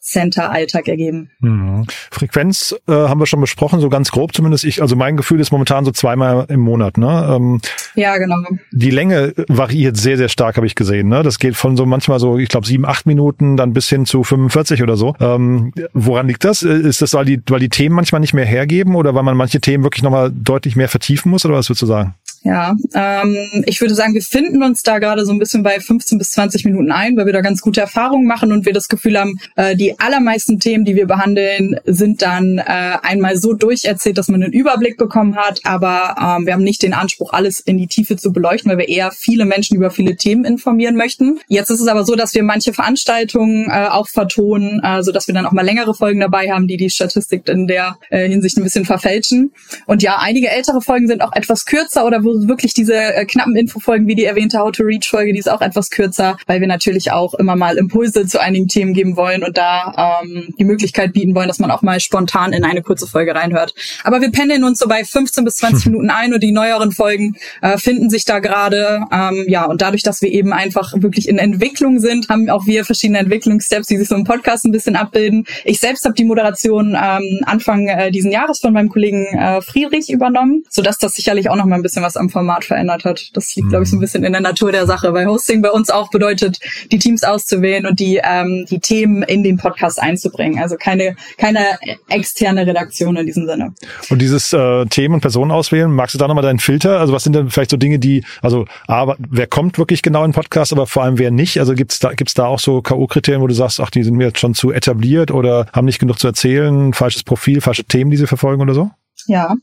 Center-Alltag 0.00 0.86
ergeben. 0.88 1.30
Mhm. 1.40 1.86
Frequenz 2.10 2.74
äh, 2.86 2.92
haben 2.92 3.18
wir 3.18 3.26
schon 3.26 3.40
besprochen, 3.40 3.80
so 3.80 3.88
ganz 3.88 4.12
grob 4.12 4.34
zumindest. 4.34 4.64
Ich, 4.64 4.80
also 4.80 4.94
mein 4.94 5.16
Gefühl 5.16 5.40
ist 5.40 5.50
momentan 5.50 5.84
so 5.84 5.90
zweimal 5.90 6.46
im 6.48 6.60
Monat. 6.60 6.96
Ne? 6.96 7.36
Ähm, 7.36 7.60
ja, 7.94 8.16
genau. 8.16 8.36
Die 8.72 8.90
Länge 8.90 9.34
variiert 9.48 9.96
sehr, 9.96 10.16
sehr 10.16 10.28
stark, 10.28 10.56
habe 10.56 10.66
ich 10.66 10.76
gesehen. 10.76 11.08
Ne? 11.08 11.22
Das 11.22 11.38
geht 11.38 11.56
von 11.56 11.76
so 11.76 11.86
manchmal 11.86 12.20
so, 12.20 12.38
ich 12.38 12.48
glaube, 12.48 12.66
sieben, 12.66 12.86
acht 12.86 13.06
Minuten 13.06 13.56
dann 13.56 13.72
bis 13.72 13.88
hin 13.88 14.06
zu 14.06 14.22
45 14.22 14.82
oder 14.82 14.96
so. 14.96 15.16
Ähm, 15.18 15.72
woran 15.92 16.28
liegt 16.28 16.44
das? 16.44 16.62
Ist 16.62 17.02
das, 17.02 17.14
weil 17.14 17.24
die, 17.24 17.40
weil 17.48 17.60
die 17.60 17.68
Themen 17.68 17.96
manchmal 17.96 18.20
nicht 18.20 18.34
mehr 18.34 18.46
hergeben 18.46 18.94
oder 18.94 19.14
weil 19.14 19.24
man 19.24 19.36
manche 19.36 19.60
Themen 19.60 19.82
wirklich 19.82 20.04
nochmal 20.04 20.30
deutlich 20.32 20.76
mehr 20.76 20.88
vertiefen 20.88 21.30
muss 21.30 21.44
oder 21.44 21.54
was 21.54 21.68
würdest 21.68 21.82
du 21.82 21.86
sagen? 21.86 22.14
Ja, 22.42 22.76
ähm, 22.94 23.64
ich 23.66 23.80
würde 23.80 23.94
sagen, 23.94 24.14
wir 24.14 24.22
finden 24.22 24.62
uns 24.62 24.82
da 24.82 24.98
gerade 24.98 25.24
so 25.24 25.32
ein 25.32 25.38
bisschen 25.38 25.62
bei 25.62 25.80
15 25.80 26.18
bis 26.18 26.30
20 26.32 26.64
Minuten 26.64 26.92
ein, 26.92 27.16
weil 27.16 27.26
wir 27.26 27.32
da 27.32 27.40
ganz 27.40 27.60
gute 27.60 27.80
Erfahrungen 27.80 28.26
machen 28.26 28.52
und 28.52 28.66
wir 28.66 28.72
das 28.72 28.88
Gefühl 28.88 29.18
haben, 29.18 29.38
äh, 29.56 29.74
die 29.74 29.98
allermeisten 29.98 30.60
Themen, 30.60 30.84
die 30.84 30.94
wir 30.94 31.06
behandeln, 31.06 31.80
sind 31.86 32.22
dann 32.22 32.58
äh, 32.58 32.62
einmal 33.02 33.36
so 33.36 33.52
durcherzählt, 33.52 34.16
dass 34.18 34.28
man 34.28 34.42
einen 34.42 34.52
Überblick 34.52 34.96
bekommen 34.96 35.36
hat, 35.36 35.60
aber 35.64 36.16
ähm, 36.38 36.46
wir 36.46 36.52
haben 36.52 36.62
nicht 36.62 36.82
den 36.82 36.94
Anspruch, 36.94 37.32
alles 37.32 37.60
in 37.60 37.78
die 37.78 37.88
Tiefe 37.88 38.16
zu 38.16 38.32
beleuchten, 38.32 38.70
weil 38.70 38.78
wir 38.78 38.88
eher 38.88 39.10
viele 39.10 39.44
Menschen 39.44 39.76
über 39.76 39.90
viele 39.90 40.16
Themen 40.16 40.44
informieren 40.44 40.96
möchten. 40.96 41.40
Jetzt 41.48 41.70
ist 41.70 41.80
es 41.80 41.88
aber 41.88 42.04
so, 42.04 42.14
dass 42.14 42.34
wir 42.34 42.42
manche 42.42 42.72
Veranstaltungen 42.72 43.68
äh, 43.70 43.88
auch 43.90 44.08
vertonen, 44.08 44.80
äh, 44.84 45.02
so 45.02 45.10
dass 45.10 45.26
wir 45.26 45.34
dann 45.34 45.46
auch 45.46 45.52
mal 45.52 45.64
längere 45.64 45.94
Folgen 45.94 46.20
dabei 46.20 46.52
haben, 46.52 46.68
die 46.68 46.76
die 46.76 46.90
Statistik 46.90 47.48
in 47.48 47.66
der 47.66 47.98
äh, 48.10 48.28
Hinsicht 48.28 48.56
ein 48.56 48.62
bisschen 48.62 48.84
verfälschen. 48.84 49.52
Und 49.86 50.02
ja, 50.02 50.18
einige 50.20 50.48
ältere 50.48 50.80
Folgen 50.80 51.08
sind 51.08 51.22
auch 51.22 51.32
etwas 51.32 51.64
kürzer 51.64 52.06
oder 52.06 52.22
wo 52.22 52.35
wirklich 52.46 52.74
diese 52.74 52.94
äh, 52.94 53.24
knappen 53.24 53.56
Infofolgen 53.56 54.06
wie 54.06 54.14
die 54.14 54.24
erwähnte 54.24 54.58
How 54.58 54.72
to 54.72 54.82
Reach 54.84 55.08
Folge, 55.08 55.32
die 55.32 55.38
ist 55.38 55.50
auch 55.50 55.60
etwas 55.60 55.90
kürzer, 55.90 56.36
weil 56.46 56.60
wir 56.60 56.68
natürlich 56.68 57.12
auch 57.12 57.34
immer 57.34 57.56
mal 57.56 57.76
Impulse 57.76 58.26
zu 58.26 58.40
einigen 58.40 58.68
Themen 58.68 58.92
geben 58.92 59.16
wollen 59.16 59.42
und 59.42 59.56
da 59.56 60.20
ähm, 60.22 60.54
die 60.58 60.64
Möglichkeit 60.64 61.12
bieten 61.12 61.34
wollen, 61.34 61.48
dass 61.48 61.58
man 61.58 61.70
auch 61.70 61.82
mal 61.82 62.00
spontan 62.00 62.52
in 62.52 62.64
eine 62.64 62.82
kurze 62.82 63.06
Folge 63.06 63.34
reinhört. 63.34 63.74
Aber 64.04 64.20
wir 64.20 64.30
pendeln 64.30 64.64
uns 64.64 64.78
so 64.78 64.88
bei 64.88 65.04
15 65.04 65.44
bis 65.44 65.56
20 65.56 65.86
Minuten 65.86 66.10
ein 66.10 66.34
und 66.34 66.42
die 66.42 66.52
neueren 66.52 66.92
Folgen 66.92 67.36
äh, 67.62 67.78
finden 67.78 68.10
sich 68.10 68.24
da 68.24 68.38
gerade. 68.38 69.02
Ähm, 69.12 69.44
ja, 69.48 69.64
und 69.64 69.82
dadurch, 69.82 70.02
dass 70.02 70.22
wir 70.22 70.30
eben 70.30 70.52
einfach 70.52 70.92
wirklich 70.96 71.28
in 71.28 71.38
Entwicklung 71.38 72.00
sind, 72.00 72.28
haben 72.28 72.48
auch 72.50 72.66
wir 72.66 72.84
verschiedene 72.84 73.18
Entwicklungssteps, 73.18 73.86
die 73.88 73.96
sich 73.96 74.08
so 74.08 74.14
im 74.14 74.24
Podcast 74.24 74.64
ein 74.64 74.72
bisschen 74.72 74.96
abbilden. 74.96 75.46
Ich 75.64 75.78
selbst 75.78 76.04
habe 76.04 76.14
die 76.14 76.24
Moderation 76.24 76.96
ähm, 77.00 77.40
Anfang 77.44 77.88
äh, 77.88 78.10
diesen 78.10 78.30
Jahres 78.30 78.60
von 78.60 78.72
meinem 78.72 78.88
Kollegen 78.88 79.26
äh, 79.26 79.60
Friedrich 79.62 80.10
übernommen, 80.10 80.64
sodass 80.70 80.98
das 80.98 81.14
sicherlich 81.14 81.50
auch 81.50 81.56
noch 81.56 81.64
mal 81.64 81.76
ein 81.76 81.82
bisschen 81.82 82.02
was 82.02 82.15
am 82.16 82.26
am 82.26 82.30
Format 82.30 82.64
verändert 82.64 83.04
hat. 83.04 83.30
Das 83.34 83.54
liegt, 83.54 83.68
glaube 83.68 83.84
ich, 83.84 83.90
so 83.90 83.96
ein 83.96 83.98
mhm. 83.98 84.02
bisschen 84.02 84.24
in 84.24 84.32
der 84.32 84.40
Natur 84.40 84.72
der 84.72 84.86
Sache, 84.86 85.12
weil 85.12 85.26
Hosting 85.26 85.62
bei 85.62 85.70
uns 85.70 85.90
auch 85.90 86.10
bedeutet, 86.10 86.58
die 86.90 86.98
Teams 86.98 87.22
auszuwählen 87.22 87.86
und 87.86 88.00
die, 88.00 88.20
ähm, 88.22 88.66
die 88.68 88.80
Themen 88.80 89.22
in 89.22 89.42
den 89.42 89.56
Podcast 89.56 90.00
einzubringen. 90.00 90.60
Also 90.60 90.76
keine, 90.76 91.16
keine 91.38 91.78
externe 92.08 92.66
Redaktion 92.66 93.16
in 93.16 93.26
diesem 93.26 93.46
Sinne. 93.46 93.74
Und 94.10 94.20
dieses 94.20 94.52
äh, 94.52 94.86
Themen 94.86 95.14
und 95.14 95.20
Personen 95.20 95.50
auswählen, 95.50 95.90
magst 95.90 96.14
du 96.14 96.18
da 96.18 96.28
nochmal 96.28 96.42
deinen 96.42 96.58
Filter? 96.58 96.98
Also 96.98 97.12
was 97.12 97.24
sind 97.24 97.34
denn 97.34 97.50
vielleicht 97.50 97.70
so 97.70 97.76
Dinge, 97.76 97.98
die, 97.98 98.24
also 98.42 98.66
aber 98.86 99.16
wer 99.18 99.46
kommt 99.46 99.78
wirklich 99.78 100.02
genau 100.02 100.24
in 100.24 100.30
den 100.30 100.34
Podcast, 100.34 100.72
aber 100.72 100.86
vor 100.86 101.04
allem 101.04 101.18
wer 101.18 101.30
nicht? 101.30 101.58
Also 101.58 101.74
gibt's 101.74 102.00
da, 102.00 102.12
gibt's 102.12 102.34
da 102.34 102.46
auch 102.46 102.58
so 102.58 102.82
K.O.-Kriterien, 102.82 103.40
wo 103.40 103.46
du 103.46 103.54
sagst, 103.54 103.80
ach, 103.80 103.90
die 103.90 104.02
sind 104.02 104.16
mir 104.16 104.26
jetzt 104.26 104.40
schon 104.40 104.54
zu 104.54 104.72
etabliert 104.72 105.30
oder 105.30 105.66
haben 105.72 105.84
nicht 105.84 105.98
genug 105.98 106.18
zu 106.18 106.26
erzählen, 106.26 106.92
falsches 106.92 107.22
Profil, 107.22 107.60
falsche 107.60 107.84
Themen, 107.84 108.10
die 108.10 108.16
sie 108.16 108.26
verfolgen 108.26 108.62
oder 108.62 108.74
so? 108.74 108.90
Ja, 109.26 109.56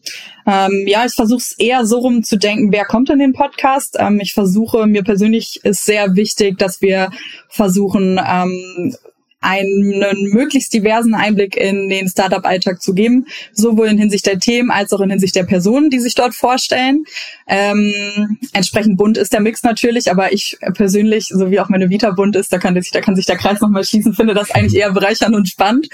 ähm, 0.46 0.84
ja, 0.88 1.05
ich 1.05 1.13
versuche 1.13 1.39
es 1.39 1.53
eher 1.53 1.86
so 1.86 2.00
rum 2.00 2.24
zu 2.24 2.38
denken, 2.38 2.72
wer 2.72 2.86
kommt 2.86 3.10
in 3.10 3.20
den 3.20 3.34
Podcast. 3.34 3.96
Ähm, 3.98 4.20
ich 4.22 4.34
versuche, 4.34 4.88
mir 4.88 5.03
persönlich 5.03 5.62
ist 5.63 5.86
sehr 5.86 6.15
wichtig, 6.15 6.58
dass 6.58 6.82
wir 6.82 7.12
versuchen, 7.48 8.20
ähm, 8.25 8.96
einen 9.43 10.29
möglichst 10.31 10.73
diversen 10.73 11.13
Einblick 11.13 11.55
in 11.55 11.89
den 11.89 12.07
Startup-Alltag 12.07 12.81
zu 12.81 12.93
geben, 12.93 13.27
sowohl 13.53 13.88
in 13.88 13.97
Hinsicht 13.97 14.25
der 14.25 14.39
Themen 14.39 14.71
als 14.71 14.93
auch 14.93 15.01
in 15.01 15.09
Hinsicht 15.09 15.35
der 15.35 15.43
Personen, 15.43 15.89
die 15.89 16.00
sich 16.00 16.15
dort 16.15 16.33
vorstellen. 16.33 17.03
Ähm, 17.47 18.38
entsprechend 18.53 18.97
bunt 18.97 19.17
ist 19.17 19.33
der 19.33 19.41
Mix 19.41 19.63
natürlich, 19.63 20.09
aber 20.09 20.33
ich 20.33 20.57
persönlich, 20.75 21.27
so 21.27 21.51
wie 21.51 21.59
auch 21.59 21.69
meine 21.69 21.89
Vita 21.89 22.12
bunt 22.12 22.35
ist, 22.35 22.51
da 22.53 22.57
kann 22.57 22.75
sich, 22.81 22.91
da 22.91 23.01
kann 23.01 23.15
sich 23.15 23.25
der 23.25 23.38
Kreis 23.38 23.59
nochmal 23.59 23.83
schließen, 23.83 24.13
finde 24.13 24.33
das 24.33 24.51
eigentlich 24.51 24.79
eher 24.79 24.91
bereichernd 24.91 25.35
und 25.35 25.47
spannend. 25.47 25.89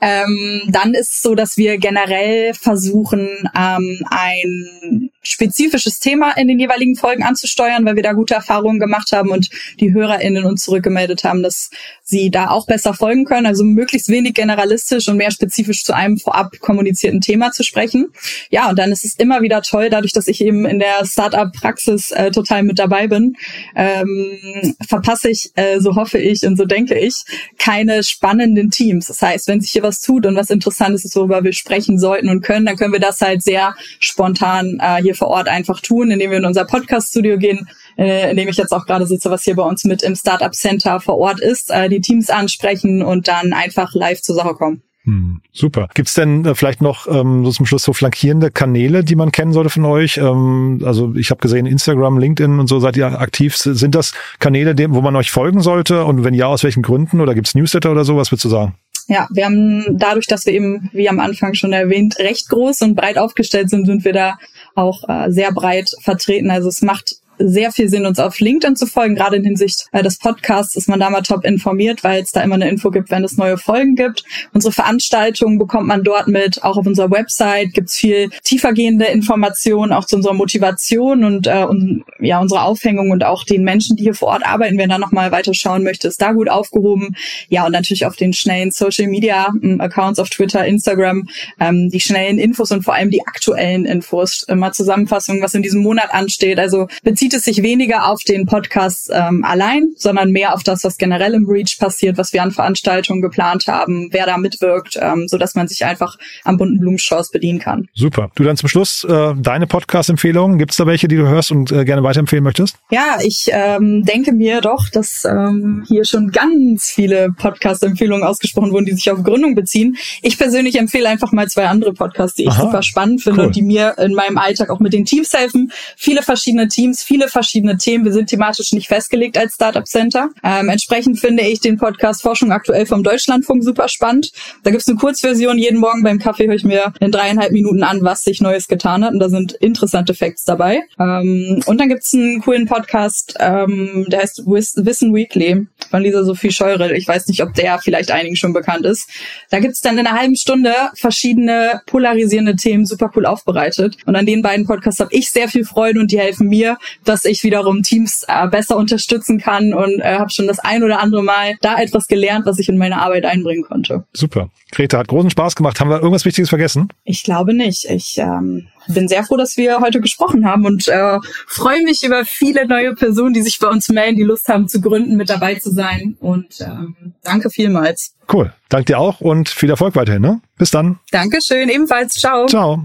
Ähm, 0.00 0.62
dann 0.68 0.94
ist 0.94 1.12
es 1.14 1.22
so, 1.22 1.34
dass 1.34 1.56
wir 1.56 1.78
generell 1.78 2.54
versuchen, 2.54 3.28
ähm, 3.56 4.04
ein 4.10 5.09
spezifisches 5.22 5.98
Thema 5.98 6.32
in 6.36 6.48
den 6.48 6.58
jeweiligen 6.58 6.96
Folgen 6.96 7.22
anzusteuern, 7.22 7.84
weil 7.84 7.96
wir 7.96 8.02
da 8.02 8.12
gute 8.12 8.34
Erfahrungen 8.34 8.80
gemacht 8.80 9.12
haben 9.12 9.30
und 9.30 9.50
die 9.78 9.92
HörerInnen 9.92 10.44
uns 10.44 10.64
zurückgemeldet 10.64 11.24
haben, 11.24 11.42
dass 11.42 11.70
sie 12.02 12.30
da 12.30 12.50
auch 12.50 12.66
besser 12.66 12.94
folgen 12.94 13.24
können. 13.24 13.46
Also 13.46 13.64
möglichst 13.64 14.08
wenig 14.08 14.34
generalistisch 14.34 15.08
und 15.08 15.16
mehr 15.16 15.30
spezifisch 15.30 15.84
zu 15.84 15.94
einem 15.94 16.18
vorab 16.18 16.58
kommunizierten 16.60 17.20
Thema 17.20 17.52
zu 17.52 17.62
sprechen. 17.62 18.12
Ja, 18.50 18.70
und 18.70 18.78
dann 18.78 18.92
ist 18.92 19.04
es 19.04 19.14
immer 19.14 19.42
wieder 19.42 19.62
toll, 19.62 19.90
dadurch, 19.90 20.12
dass 20.12 20.26
ich 20.26 20.40
eben 20.40 20.64
in 20.64 20.78
der 20.78 21.04
Startup-Praxis 21.04 22.10
äh, 22.12 22.30
total 22.30 22.62
mit 22.62 22.78
dabei 22.78 23.06
bin, 23.06 23.36
ähm, 23.76 24.74
verpasse 24.86 25.30
ich, 25.30 25.52
äh, 25.54 25.80
so 25.80 25.96
hoffe 25.96 26.18
ich 26.18 26.44
und 26.44 26.56
so 26.56 26.64
denke 26.64 26.98
ich, 26.98 27.24
keine 27.58 28.02
spannenden 28.02 28.70
Teams. 28.70 29.06
Das 29.06 29.20
heißt, 29.20 29.48
wenn 29.48 29.60
sich 29.60 29.70
hier 29.70 29.82
was 29.82 30.00
tut 30.00 30.26
und 30.26 30.36
was 30.36 30.50
Interessantes 30.50 31.04
ist, 31.04 31.16
worüber 31.16 31.44
wir 31.44 31.52
sprechen 31.52 31.98
sollten 31.98 32.28
und 32.28 32.42
können, 32.42 32.66
dann 32.66 32.76
können 32.76 32.92
wir 32.92 33.00
das 33.00 33.20
halt 33.20 33.42
sehr 33.42 33.74
spontan 33.98 34.78
äh, 34.80 35.02
hier 35.10 35.16
vor 35.16 35.28
Ort 35.28 35.48
einfach 35.48 35.80
tun, 35.80 36.10
indem 36.10 36.30
wir 36.30 36.38
in 36.38 36.44
unser 36.44 36.64
Podcast-Studio 36.64 37.36
gehen, 37.38 37.68
äh, 37.98 38.30
in 38.30 38.36
dem 38.36 38.48
ich 38.48 38.56
jetzt 38.56 38.72
auch 38.72 38.86
gerade 38.86 39.06
sitze, 39.06 39.30
was 39.30 39.42
hier 39.42 39.56
bei 39.56 39.64
uns 39.64 39.84
mit 39.84 40.02
im 40.02 40.14
Startup 40.14 40.54
Center 40.54 41.00
vor 41.00 41.18
Ort 41.18 41.40
ist, 41.40 41.70
äh, 41.70 41.88
die 41.88 42.00
Teams 42.00 42.30
ansprechen 42.30 43.02
und 43.02 43.28
dann 43.28 43.52
einfach 43.52 43.94
live 43.94 44.22
zur 44.22 44.36
Sache 44.36 44.54
kommen. 44.54 44.82
Hm, 45.04 45.40
super. 45.50 45.88
Gibt's 45.94 46.12
denn 46.14 46.44
äh, 46.44 46.54
vielleicht 46.54 46.82
noch 46.82 47.08
ähm, 47.08 47.44
so 47.44 47.50
zum 47.50 47.64
Schluss 47.64 47.82
so 47.82 47.94
flankierende 47.94 48.50
Kanäle, 48.50 49.02
die 49.02 49.16
man 49.16 49.32
kennen 49.32 49.52
sollte 49.52 49.70
von 49.70 49.86
euch? 49.86 50.18
Ähm, 50.18 50.82
also 50.84 51.14
ich 51.14 51.30
habe 51.30 51.40
gesehen, 51.40 51.64
Instagram, 51.64 52.18
LinkedIn 52.18 52.60
und 52.60 52.66
so 52.66 52.80
seid 52.80 52.98
ihr 52.98 53.18
aktiv. 53.18 53.56
Sind 53.56 53.94
das 53.94 54.12
Kanäle, 54.38 54.74
wo 54.90 55.00
man 55.00 55.16
euch 55.16 55.30
folgen 55.30 55.62
sollte? 55.62 56.04
Und 56.04 56.22
wenn 56.22 56.34
ja, 56.34 56.46
aus 56.46 56.64
welchen 56.64 56.82
Gründen? 56.82 57.20
Oder 57.20 57.34
gibt's 57.34 57.54
Newsletter 57.54 57.90
oder 57.90 58.04
so? 58.04 58.16
Was 58.16 58.30
würdest 58.30 58.44
du 58.44 58.50
sagen? 58.50 58.74
Ja, 59.10 59.26
wir 59.32 59.44
haben 59.44 59.98
dadurch, 59.98 60.28
dass 60.28 60.46
wir 60.46 60.52
eben, 60.52 60.88
wie 60.92 61.08
am 61.08 61.18
Anfang 61.18 61.54
schon 61.54 61.72
erwähnt, 61.72 62.20
recht 62.20 62.48
groß 62.48 62.82
und 62.82 62.94
breit 62.94 63.18
aufgestellt 63.18 63.68
sind, 63.68 63.86
sind 63.86 64.04
wir 64.04 64.12
da 64.12 64.38
auch 64.76 65.02
äh, 65.08 65.32
sehr 65.32 65.50
breit 65.50 65.90
vertreten. 66.00 66.48
Also 66.48 66.68
es 66.68 66.80
macht 66.80 67.16
sehr 67.40 67.72
viel 67.72 67.88
Sinn, 67.88 68.06
uns 68.06 68.18
auf 68.18 68.38
LinkedIn 68.38 68.76
zu 68.76 68.86
folgen. 68.86 69.14
Gerade 69.14 69.36
in 69.36 69.44
Hinsicht 69.44 69.86
äh, 69.92 70.02
des 70.02 70.18
Podcasts 70.18 70.76
ist 70.76 70.88
man 70.88 71.00
da 71.00 71.10
mal 71.10 71.22
top 71.22 71.44
informiert, 71.44 72.04
weil 72.04 72.22
es 72.22 72.32
da 72.32 72.42
immer 72.42 72.54
eine 72.54 72.68
Info 72.68 72.90
gibt, 72.90 73.10
wenn 73.10 73.24
es 73.24 73.36
neue 73.36 73.58
Folgen 73.58 73.94
gibt. 73.94 74.24
Unsere 74.52 74.72
Veranstaltungen 74.72 75.58
bekommt 75.58 75.86
man 75.86 76.04
dort 76.04 76.28
mit. 76.28 76.62
Auch 76.62 76.76
auf 76.76 76.86
unserer 76.86 77.10
Website 77.10 77.72
gibt's 77.72 77.96
viel 77.96 78.30
tiefergehende 78.44 79.06
Informationen, 79.06 79.92
auch 79.92 80.04
zu 80.04 80.16
unserer 80.16 80.34
Motivation 80.34 81.24
und, 81.24 81.46
äh, 81.46 81.64
und 81.64 82.04
ja, 82.20 82.40
unsere 82.40 82.62
Aufhängung 82.62 83.10
und 83.10 83.24
auch 83.24 83.44
den 83.44 83.64
Menschen, 83.64 83.96
die 83.96 84.04
hier 84.04 84.14
vor 84.14 84.28
Ort 84.28 84.46
arbeiten. 84.46 84.78
Wer 84.78 84.88
da 84.88 84.98
nochmal 84.98 85.32
weiter 85.32 85.54
schauen 85.54 85.82
möchte, 85.82 86.08
ist 86.08 86.20
da 86.20 86.32
gut 86.32 86.50
aufgehoben. 86.50 87.16
Ja, 87.48 87.66
und 87.66 87.72
natürlich 87.72 88.06
auf 88.06 88.16
den 88.16 88.32
schnellen 88.32 88.70
Social 88.70 89.08
Media 89.08 89.48
ähm, 89.62 89.80
Accounts 89.80 90.18
auf 90.18 90.30
Twitter, 90.30 90.64
Instagram, 90.66 91.28
ähm, 91.58 91.88
die 91.90 92.00
schnellen 92.00 92.38
Infos 92.38 92.70
und 92.70 92.82
vor 92.82 92.94
allem 92.94 93.10
die 93.10 93.26
aktuellen 93.26 93.84
Infos, 93.86 94.42
immer 94.44 94.72
Zusammenfassungen, 94.72 95.42
was 95.42 95.54
in 95.54 95.62
diesem 95.62 95.82
Monat 95.82 96.12
ansteht. 96.12 96.58
Also 96.58 96.88
bezieht 97.02 97.29
bezieht 97.30 97.38
es 97.38 97.44
sich 97.44 97.62
weniger 97.62 98.08
auf 98.08 98.22
den 98.24 98.46
Podcast 98.46 99.10
ähm, 99.12 99.44
allein, 99.44 99.92
sondern 99.96 100.32
mehr 100.32 100.52
auf 100.54 100.62
das, 100.64 100.82
was 100.82 100.96
generell 100.96 101.34
im 101.34 101.46
Reach 101.46 101.78
passiert, 101.78 102.18
was 102.18 102.32
wir 102.32 102.42
an 102.42 102.50
Veranstaltungen 102.50 103.22
geplant 103.22 103.66
haben, 103.68 104.08
wer 104.10 104.26
da 104.26 104.36
mitwirkt, 104.36 104.98
ähm, 105.00 105.28
so 105.28 105.38
dass 105.38 105.54
man 105.54 105.68
sich 105.68 105.84
einfach 105.84 106.16
am 106.44 106.56
bunten 106.56 106.80
Blumenstrauß 106.80 107.30
bedienen 107.30 107.60
kann. 107.60 107.88
Super. 107.94 108.30
Du 108.34 108.42
dann 108.42 108.56
zum 108.56 108.68
Schluss 108.68 109.04
äh, 109.04 109.34
deine 109.36 109.66
Podcast-Empfehlungen. 109.68 110.58
Gibt 110.58 110.72
es 110.72 110.78
da 110.78 110.86
welche, 110.86 111.06
die 111.06 111.16
du 111.16 111.28
hörst 111.28 111.52
und 111.52 111.70
äh, 111.70 111.84
gerne 111.84 112.02
weiterempfehlen 112.02 112.42
möchtest? 112.42 112.76
Ja, 112.90 113.18
ich 113.22 113.48
ähm, 113.52 114.04
denke 114.04 114.32
mir 114.32 114.60
doch, 114.60 114.88
dass 114.88 115.24
ähm, 115.24 115.84
hier 115.86 116.04
schon 116.04 116.32
ganz 116.32 116.90
viele 116.90 117.30
Podcast-Empfehlungen 117.36 118.26
ausgesprochen 118.26 118.72
wurden, 118.72 118.86
die 118.86 118.94
sich 118.94 119.10
auf 119.10 119.22
Gründung 119.22 119.54
beziehen. 119.54 119.96
Ich 120.22 120.36
persönlich 120.36 120.76
empfehle 120.76 121.08
einfach 121.08 121.30
mal 121.30 121.48
zwei 121.48 121.66
andere 121.66 121.92
Podcasts, 121.92 122.34
die 122.34 122.44
ich 122.44 122.50
Aha, 122.50 122.62
super 122.62 122.82
spannend 122.82 123.22
finde 123.22 123.40
cool. 123.40 123.46
und 123.46 123.56
die 123.56 123.62
mir 123.62 123.96
in 123.98 124.14
meinem 124.14 124.38
Alltag 124.38 124.70
auch 124.70 124.80
mit 124.80 124.92
den 124.92 125.04
Teams 125.04 125.32
helfen. 125.32 125.70
Viele 125.96 126.22
verschiedene 126.22 126.66
Teams, 126.66 127.04
viele 127.04 127.19
verschiedene 127.28 127.76
Themen. 127.76 128.04
Wir 128.04 128.12
sind 128.12 128.28
thematisch 128.28 128.72
nicht 128.72 128.88
festgelegt 128.88 129.36
als 129.38 129.54
Startup 129.54 129.86
Center. 129.86 130.30
Ähm, 130.42 130.68
entsprechend 130.68 131.18
finde 131.18 131.42
ich 131.42 131.60
den 131.60 131.76
Podcast 131.76 132.22
Forschung 132.22 132.52
aktuell 132.52 132.86
vom 132.86 133.02
Deutschlandfunk 133.02 133.62
super 133.64 133.88
spannend. 133.88 134.32
Da 134.62 134.70
gibt's 134.70 134.88
eine 134.88 134.96
Kurzversion. 134.96 135.58
Jeden 135.58 135.78
Morgen 135.78 136.02
beim 136.02 136.18
Kaffee 136.18 136.46
höre 136.46 136.54
ich 136.54 136.64
mir 136.64 136.92
in 137.00 137.10
dreieinhalb 137.10 137.52
Minuten 137.52 137.82
an, 137.82 138.02
was 138.02 138.24
sich 138.24 138.40
Neues 138.40 138.68
getan 138.68 139.04
hat. 139.04 139.12
Und 139.12 139.18
da 139.18 139.28
sind 139.28 139.52
interessante 139.52 140.14
Facts 140.14 140.44
dabei. 140.44 140.82
Ähm, 140.98 141.62
und 141.66 141.78
dann 141.80 141.88
gibt's 141.88 142.14
einen 142.14 142.40
coolen 142.40 142.66
Podcast, 142.66 143.34
ähm, 143.38 144.06
der 144.08 144.20
heißt 144.20 144.44
Wis- 144.46 144.74
Wissen 144.76 145.14
Weekly 145.14 145.66
von 145.90 146.02
Lisa 146.02 146.24
Sophie 146.24 146.50
Scheurel. 146.52 146.92
Ich 146.92 147.06
weiß 147.06 147.26
nicht, 147.28 147.42
ob 147.42 147.54
der 147.54 147.78
vielleicht 147.78 148.10
einigen 148.10 148.36
schon 148.36 148.52
bekannt 148.52 148.86
ist. 148.86 149.08
Da 149.50 149.60
gibt's 149.60 149.80
dann 149.80 149.98
in 149.98 150.06
einer 150.06 150.18
halben 150.18 150.36
Stunde 150.36 150.74
verschiedene 150.94 151.82
polarisierende 151.86 152.56
Themen 152.56 152.86
super 152.86 153.10
cool 153.16 153.26
aufbereitet. 153.26 153.96
Und 154.06 154.16
an 154.16 154.26
den 154.26 154.42
beiden 154.42 154.66
Podcasts 154.66 155.00
habe 155.00 155.12
ich 155.12 155.30
sehr 155.30 155.48
viel 155.48 155.64
Freude 155.64 156.00
und 156.00 156.12
die 156.12 156.18
helfen 156.18 156.48
mir, 156.48 156.78
dass 157.10 157.24
ich 157.24 157.42
wiederum 157.42 157.82
Teams 157.82 158.24
äh, 158.28 158.46
besser 158.46 158.76
unterstützen 158.76 159.38
kann 159.38 159.74
und 159.74 160.00
äh, 160.00 160.18
habe 160.18 160.30
schon 160.30 160.46
das 160.46 160.60
ein 160.60 160.82
oder 160.84 161.00
andere 161.00 161.22
Mal 161.22 161.56
da 161.60 161.76
etwas 161.78 162.06
gelernt, 162.06 162.46
was 162.46 162.58
ich 162.58 162.68
in 162.68 162.78
meine 162.78 163.02
Arbeit 163.02 163.24
einbringen 163.24 163.64
konnte. 163.64 164.04
Super. 164.12 164.48
Greta, 164.70 164.98
hat 164.98 165.08
großen 165.08 165.30
Spaß 165.30 165.56
gemacht. 165.56 165.80
Haben 165.80 165.90
wir 165.90 165.96
irgendwas 165.96 166.24
Wichtiges 166.24 166.48
vergessen? 166.48 166.88
Ich 167.02 167.24
glaube 167.24 167.52
nicht. 167.52 167.84
Ich 167.86 168.16
ähm, 168.18 168.68
bin 168.86 169.08
sehr 169.08 169.24
froh, 169.24 169.36
dass 169.36 169.56
wir 169.56 169.80
heute 169.80 170.00
gesprochen 170.00 170.46
haben 170.46 170.64
und 170.64 170.86
äh, 170.86 171.18
freue 171.48 171.82
mich 171.82 172.04
über 172.04 172.24
viele 172.24 172.66
neue 172.68 172.94
Personen, 172.94 173.34
die 173.34 173.42
sich 173.42 173.58
bei 173.58 173.66
uns 173.66 173.88
melden, 173.88 174.16
die 174.16 174.22
Lust 174.22 174.48
haben 174.48 174.68
zu 174.68 174.80
gründen, 174.80 175.16
mit 175.16 175.28
dabei 175.28 175.56
zu 175.56 175.72
sein. 175.72 176.16
Und 176.20 176.60
ähm, 176.60 177.14
danke 177.24 177.50
vielmals. 177.50 178.14
Cool. 178.32 178.52
Dank 178.68 178.86
dir 178.86 179.00
auch 179.00 179.20
und 179.20 179.48
viel 179.48 179.70
Erfolg 179.70 179.96
weiterhin. 179.96 180.22
Ne? 180.22 180.40
Bis 180.56 180.70
dann. 180.70 181.00
Dankeschön, 181.10 181.68
ebenfalls. 181.68 182.14
Ciao. 182.14 182.46
Ciao. 182.46 182.84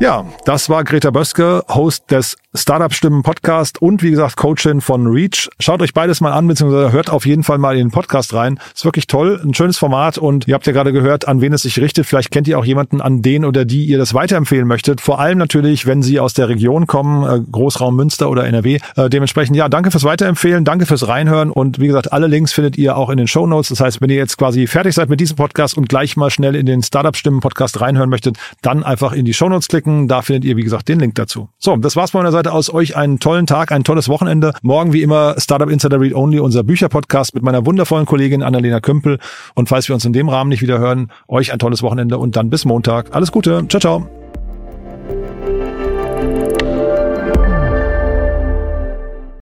Ja, 0.00 0.24
das 0.44 0.70
war 0.70 0.84
Greta 0.84 1.10
Böske, 1.10 1.64
Host 1.68 2.12
des 2.12 2.36
Startup 2.54 2.92
Stimmen 2.94 3.22
Podcast 3.22 3.82
und 3.82 4.02
wie 4.02 4.10
gesagt 4.10 4.36
Coachin 4.36 4.80
von 4.80 5.06
Reach. 5.06 5.50
Schaut 5.60 5.82
euch 5.82 5.92
beides 5.92 6.20
mal 6.20 6.32
an, 6.32 6.46
beziehungsweise 6.46 6.92
hört 6.92 7.10
auf 7.10 7.26
jeden 7.26 7.42
Fall 7.42 7.58
mal 7.58 7.76
in 7.76 7.88
den 7.88 7.90
Podcast 7.90 8.32
rein. 8.32 8.58
Ist 8.74 8.84
wirklich 8.84 9.06
toll, 9.06 9.40
ein 9.44 9.54
schönes 9.54 9.76
Format 9.76 10.16
und 10.16 10.48
ihr 10.48 10.54
habt 10.54 10.66
ja 10.66 10.72
gerade 10.72 10.92
gehört, 10.92 11.28
an 11.28 11.40
wen 11.40 11.52
es 11.52 11.62
sich 11.62 11.78
richtet. 11.78 12.06
Vielleicht 12.06 12.30
kennt 12.30 12.48
ihr 12.48 12.58
auch 12.58 12.64
jemanden, 12.64 13.00
an 13.00 13.22
den 13.22 13.44
oder 13.44 13.64
die 13.64 13.84
ihr 13.84 13.98
das 13.98 14.14
weiterempfehlen 14.14 14.66
möchtet. 14.66 15.00
Vor 15.00 15.20
allem 15.20 15.36
natürlich, 15.36 15.84
wenn 15.86 16.02
sie 16.02 16.20
aus 16.20 16.32
der 16.32 16.48
Region 16.48 16.86
kommen, 16.86 17.24
äh, 17.24 17.40
Großraum 17.50 17.94
Münster 17.94 18.30
oder 18.30 18.46
NRW. 18.46 18.78
Äh, 18.96 19.10
dementsprechend, 19.10 19.56
ja, 19.56 19.68
danke 19.68 19.90
fürs 19.90 20.04
Weiterempfehlen, 20.04 20.64
danke 20.64 20.86
fürs 20.86 21.06
Reinhören 21.06 21.50
und 21.50 21.80
wie 21.80 21.88
gesagt, 21.88 22.12
alle 22.12 22.28
Links 22.28 22.52
findet 22.52 22.78
ihr 22.78 22.96
auch 22.96 23.10
in 23.10 23.18
den 23.18 23.28
Show 23.28 23.46
Notes. 23.46 23.68
Das 23.68 23.80
heißt, 23.80 24.00
wenn 24.00 24.10
ihr 24.10 24.16
jetzt 24.16 24.38
quasi 24.38 24.66
fertig 24.66 24.94
seid 24.94 25.10
mit 25.10 25.20
diesem 25.20 25.36
Podcast 25.36 25.76
und 25.76 25.88
gleich 25.88 26.16
mal 26.16 26.30
schnell 26.30 26.56
in 26.56 26.66
den 26.66 26.82
Startup 26.82 27.16
Stimmen 27.16 27.40
Podcast 27.40 27.80
reinhören 27.80 28.08
möchtet, 28.08 28.36
dann 28.62 28.84
einfach 28.84 29.12
in 29.12 29.24
die 29.24 29.34
Show 29.34 29.48
Notes 29.48 29.68
klicken. 29.88 30.08
Da 30.08 30.22
findet 30.22 30.44
ihr, 30.44 30.56
wie 30.56 30.62
gesagt, 30.62 30.88
den 30.88 31.00
Link 31.00 31.14
dazu. 31.14 31.48
So, 31.58 31.76
das 31.76 31.94
war's 31.96 32.12
von 32.12 32.20
meiner 32.20 32.32
Seite 32.32 32.52
aus. 32.52 32.72
Euch 32.72 32.96
einen 32.96 33.18
tollen 33.18 33.46
Tag, 33.46 33.72
ein 33.72 33.84
tolles 33.84 34.08
Wochenende. 34.08 34.52
Morgen 34.62 34.92
wie 34.92 35.02
immer 35.02 35.34
Startup 35.38 35.70
Insider 35.70 36.00
Read 36.00 36.14
Only, 36.14 36.40
unser 36.40 36.62
Bücherpodcast 36.62 37.34
mit 37.34 37.42
meiner 37.42 37.66
wundervollen 37.66 38.06
Kollegin 38.06 38.42
Annalena 38.42 38.80
Kümpel. 38.80 39.18
Und 39.54 39.68
falls 39.68 39.88
wir 39.88 39.94
uns 39.94 40.04
in 40.04 40.12
dem 40.12 40.28
Rahmen 40.28 40.50
nicht 40.50 40.62
wieder 40.62 40.78
hören, 40.78 41.10
euch 41.26 41.52
ein 41.52 41.58
tolles 41.58 41.82
Wochenende 41.82 42.18
und 42.18 42.36
dann 42.36 42.50
bis 42.50 42.64
Montag. 42.64 43.12
Alles 43.14 43.32
Gute. 43.32 43.66
Ciao, 43.68 43.80
ciao. 43.80 44.08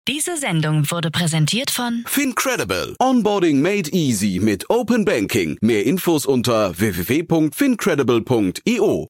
Diese 0.09 0.37
Sendung 0.37 0.91
wurde 0.91 1.13
präsentiert 1.13 1.71
von 1.71 2.03
Fincredible. 2.07 2.97
Onboarding 2.99 3.63
made 3.63 3.89
easy 3.93 4.41
mit 4.43 4.69
Open 4.69 5.05
Banking. 5.05 5.57
Mehr 5.61 5.87
Infos 5.87 6.27
unter 6.27 6.77
www.fincredible.io. 6.77 9.07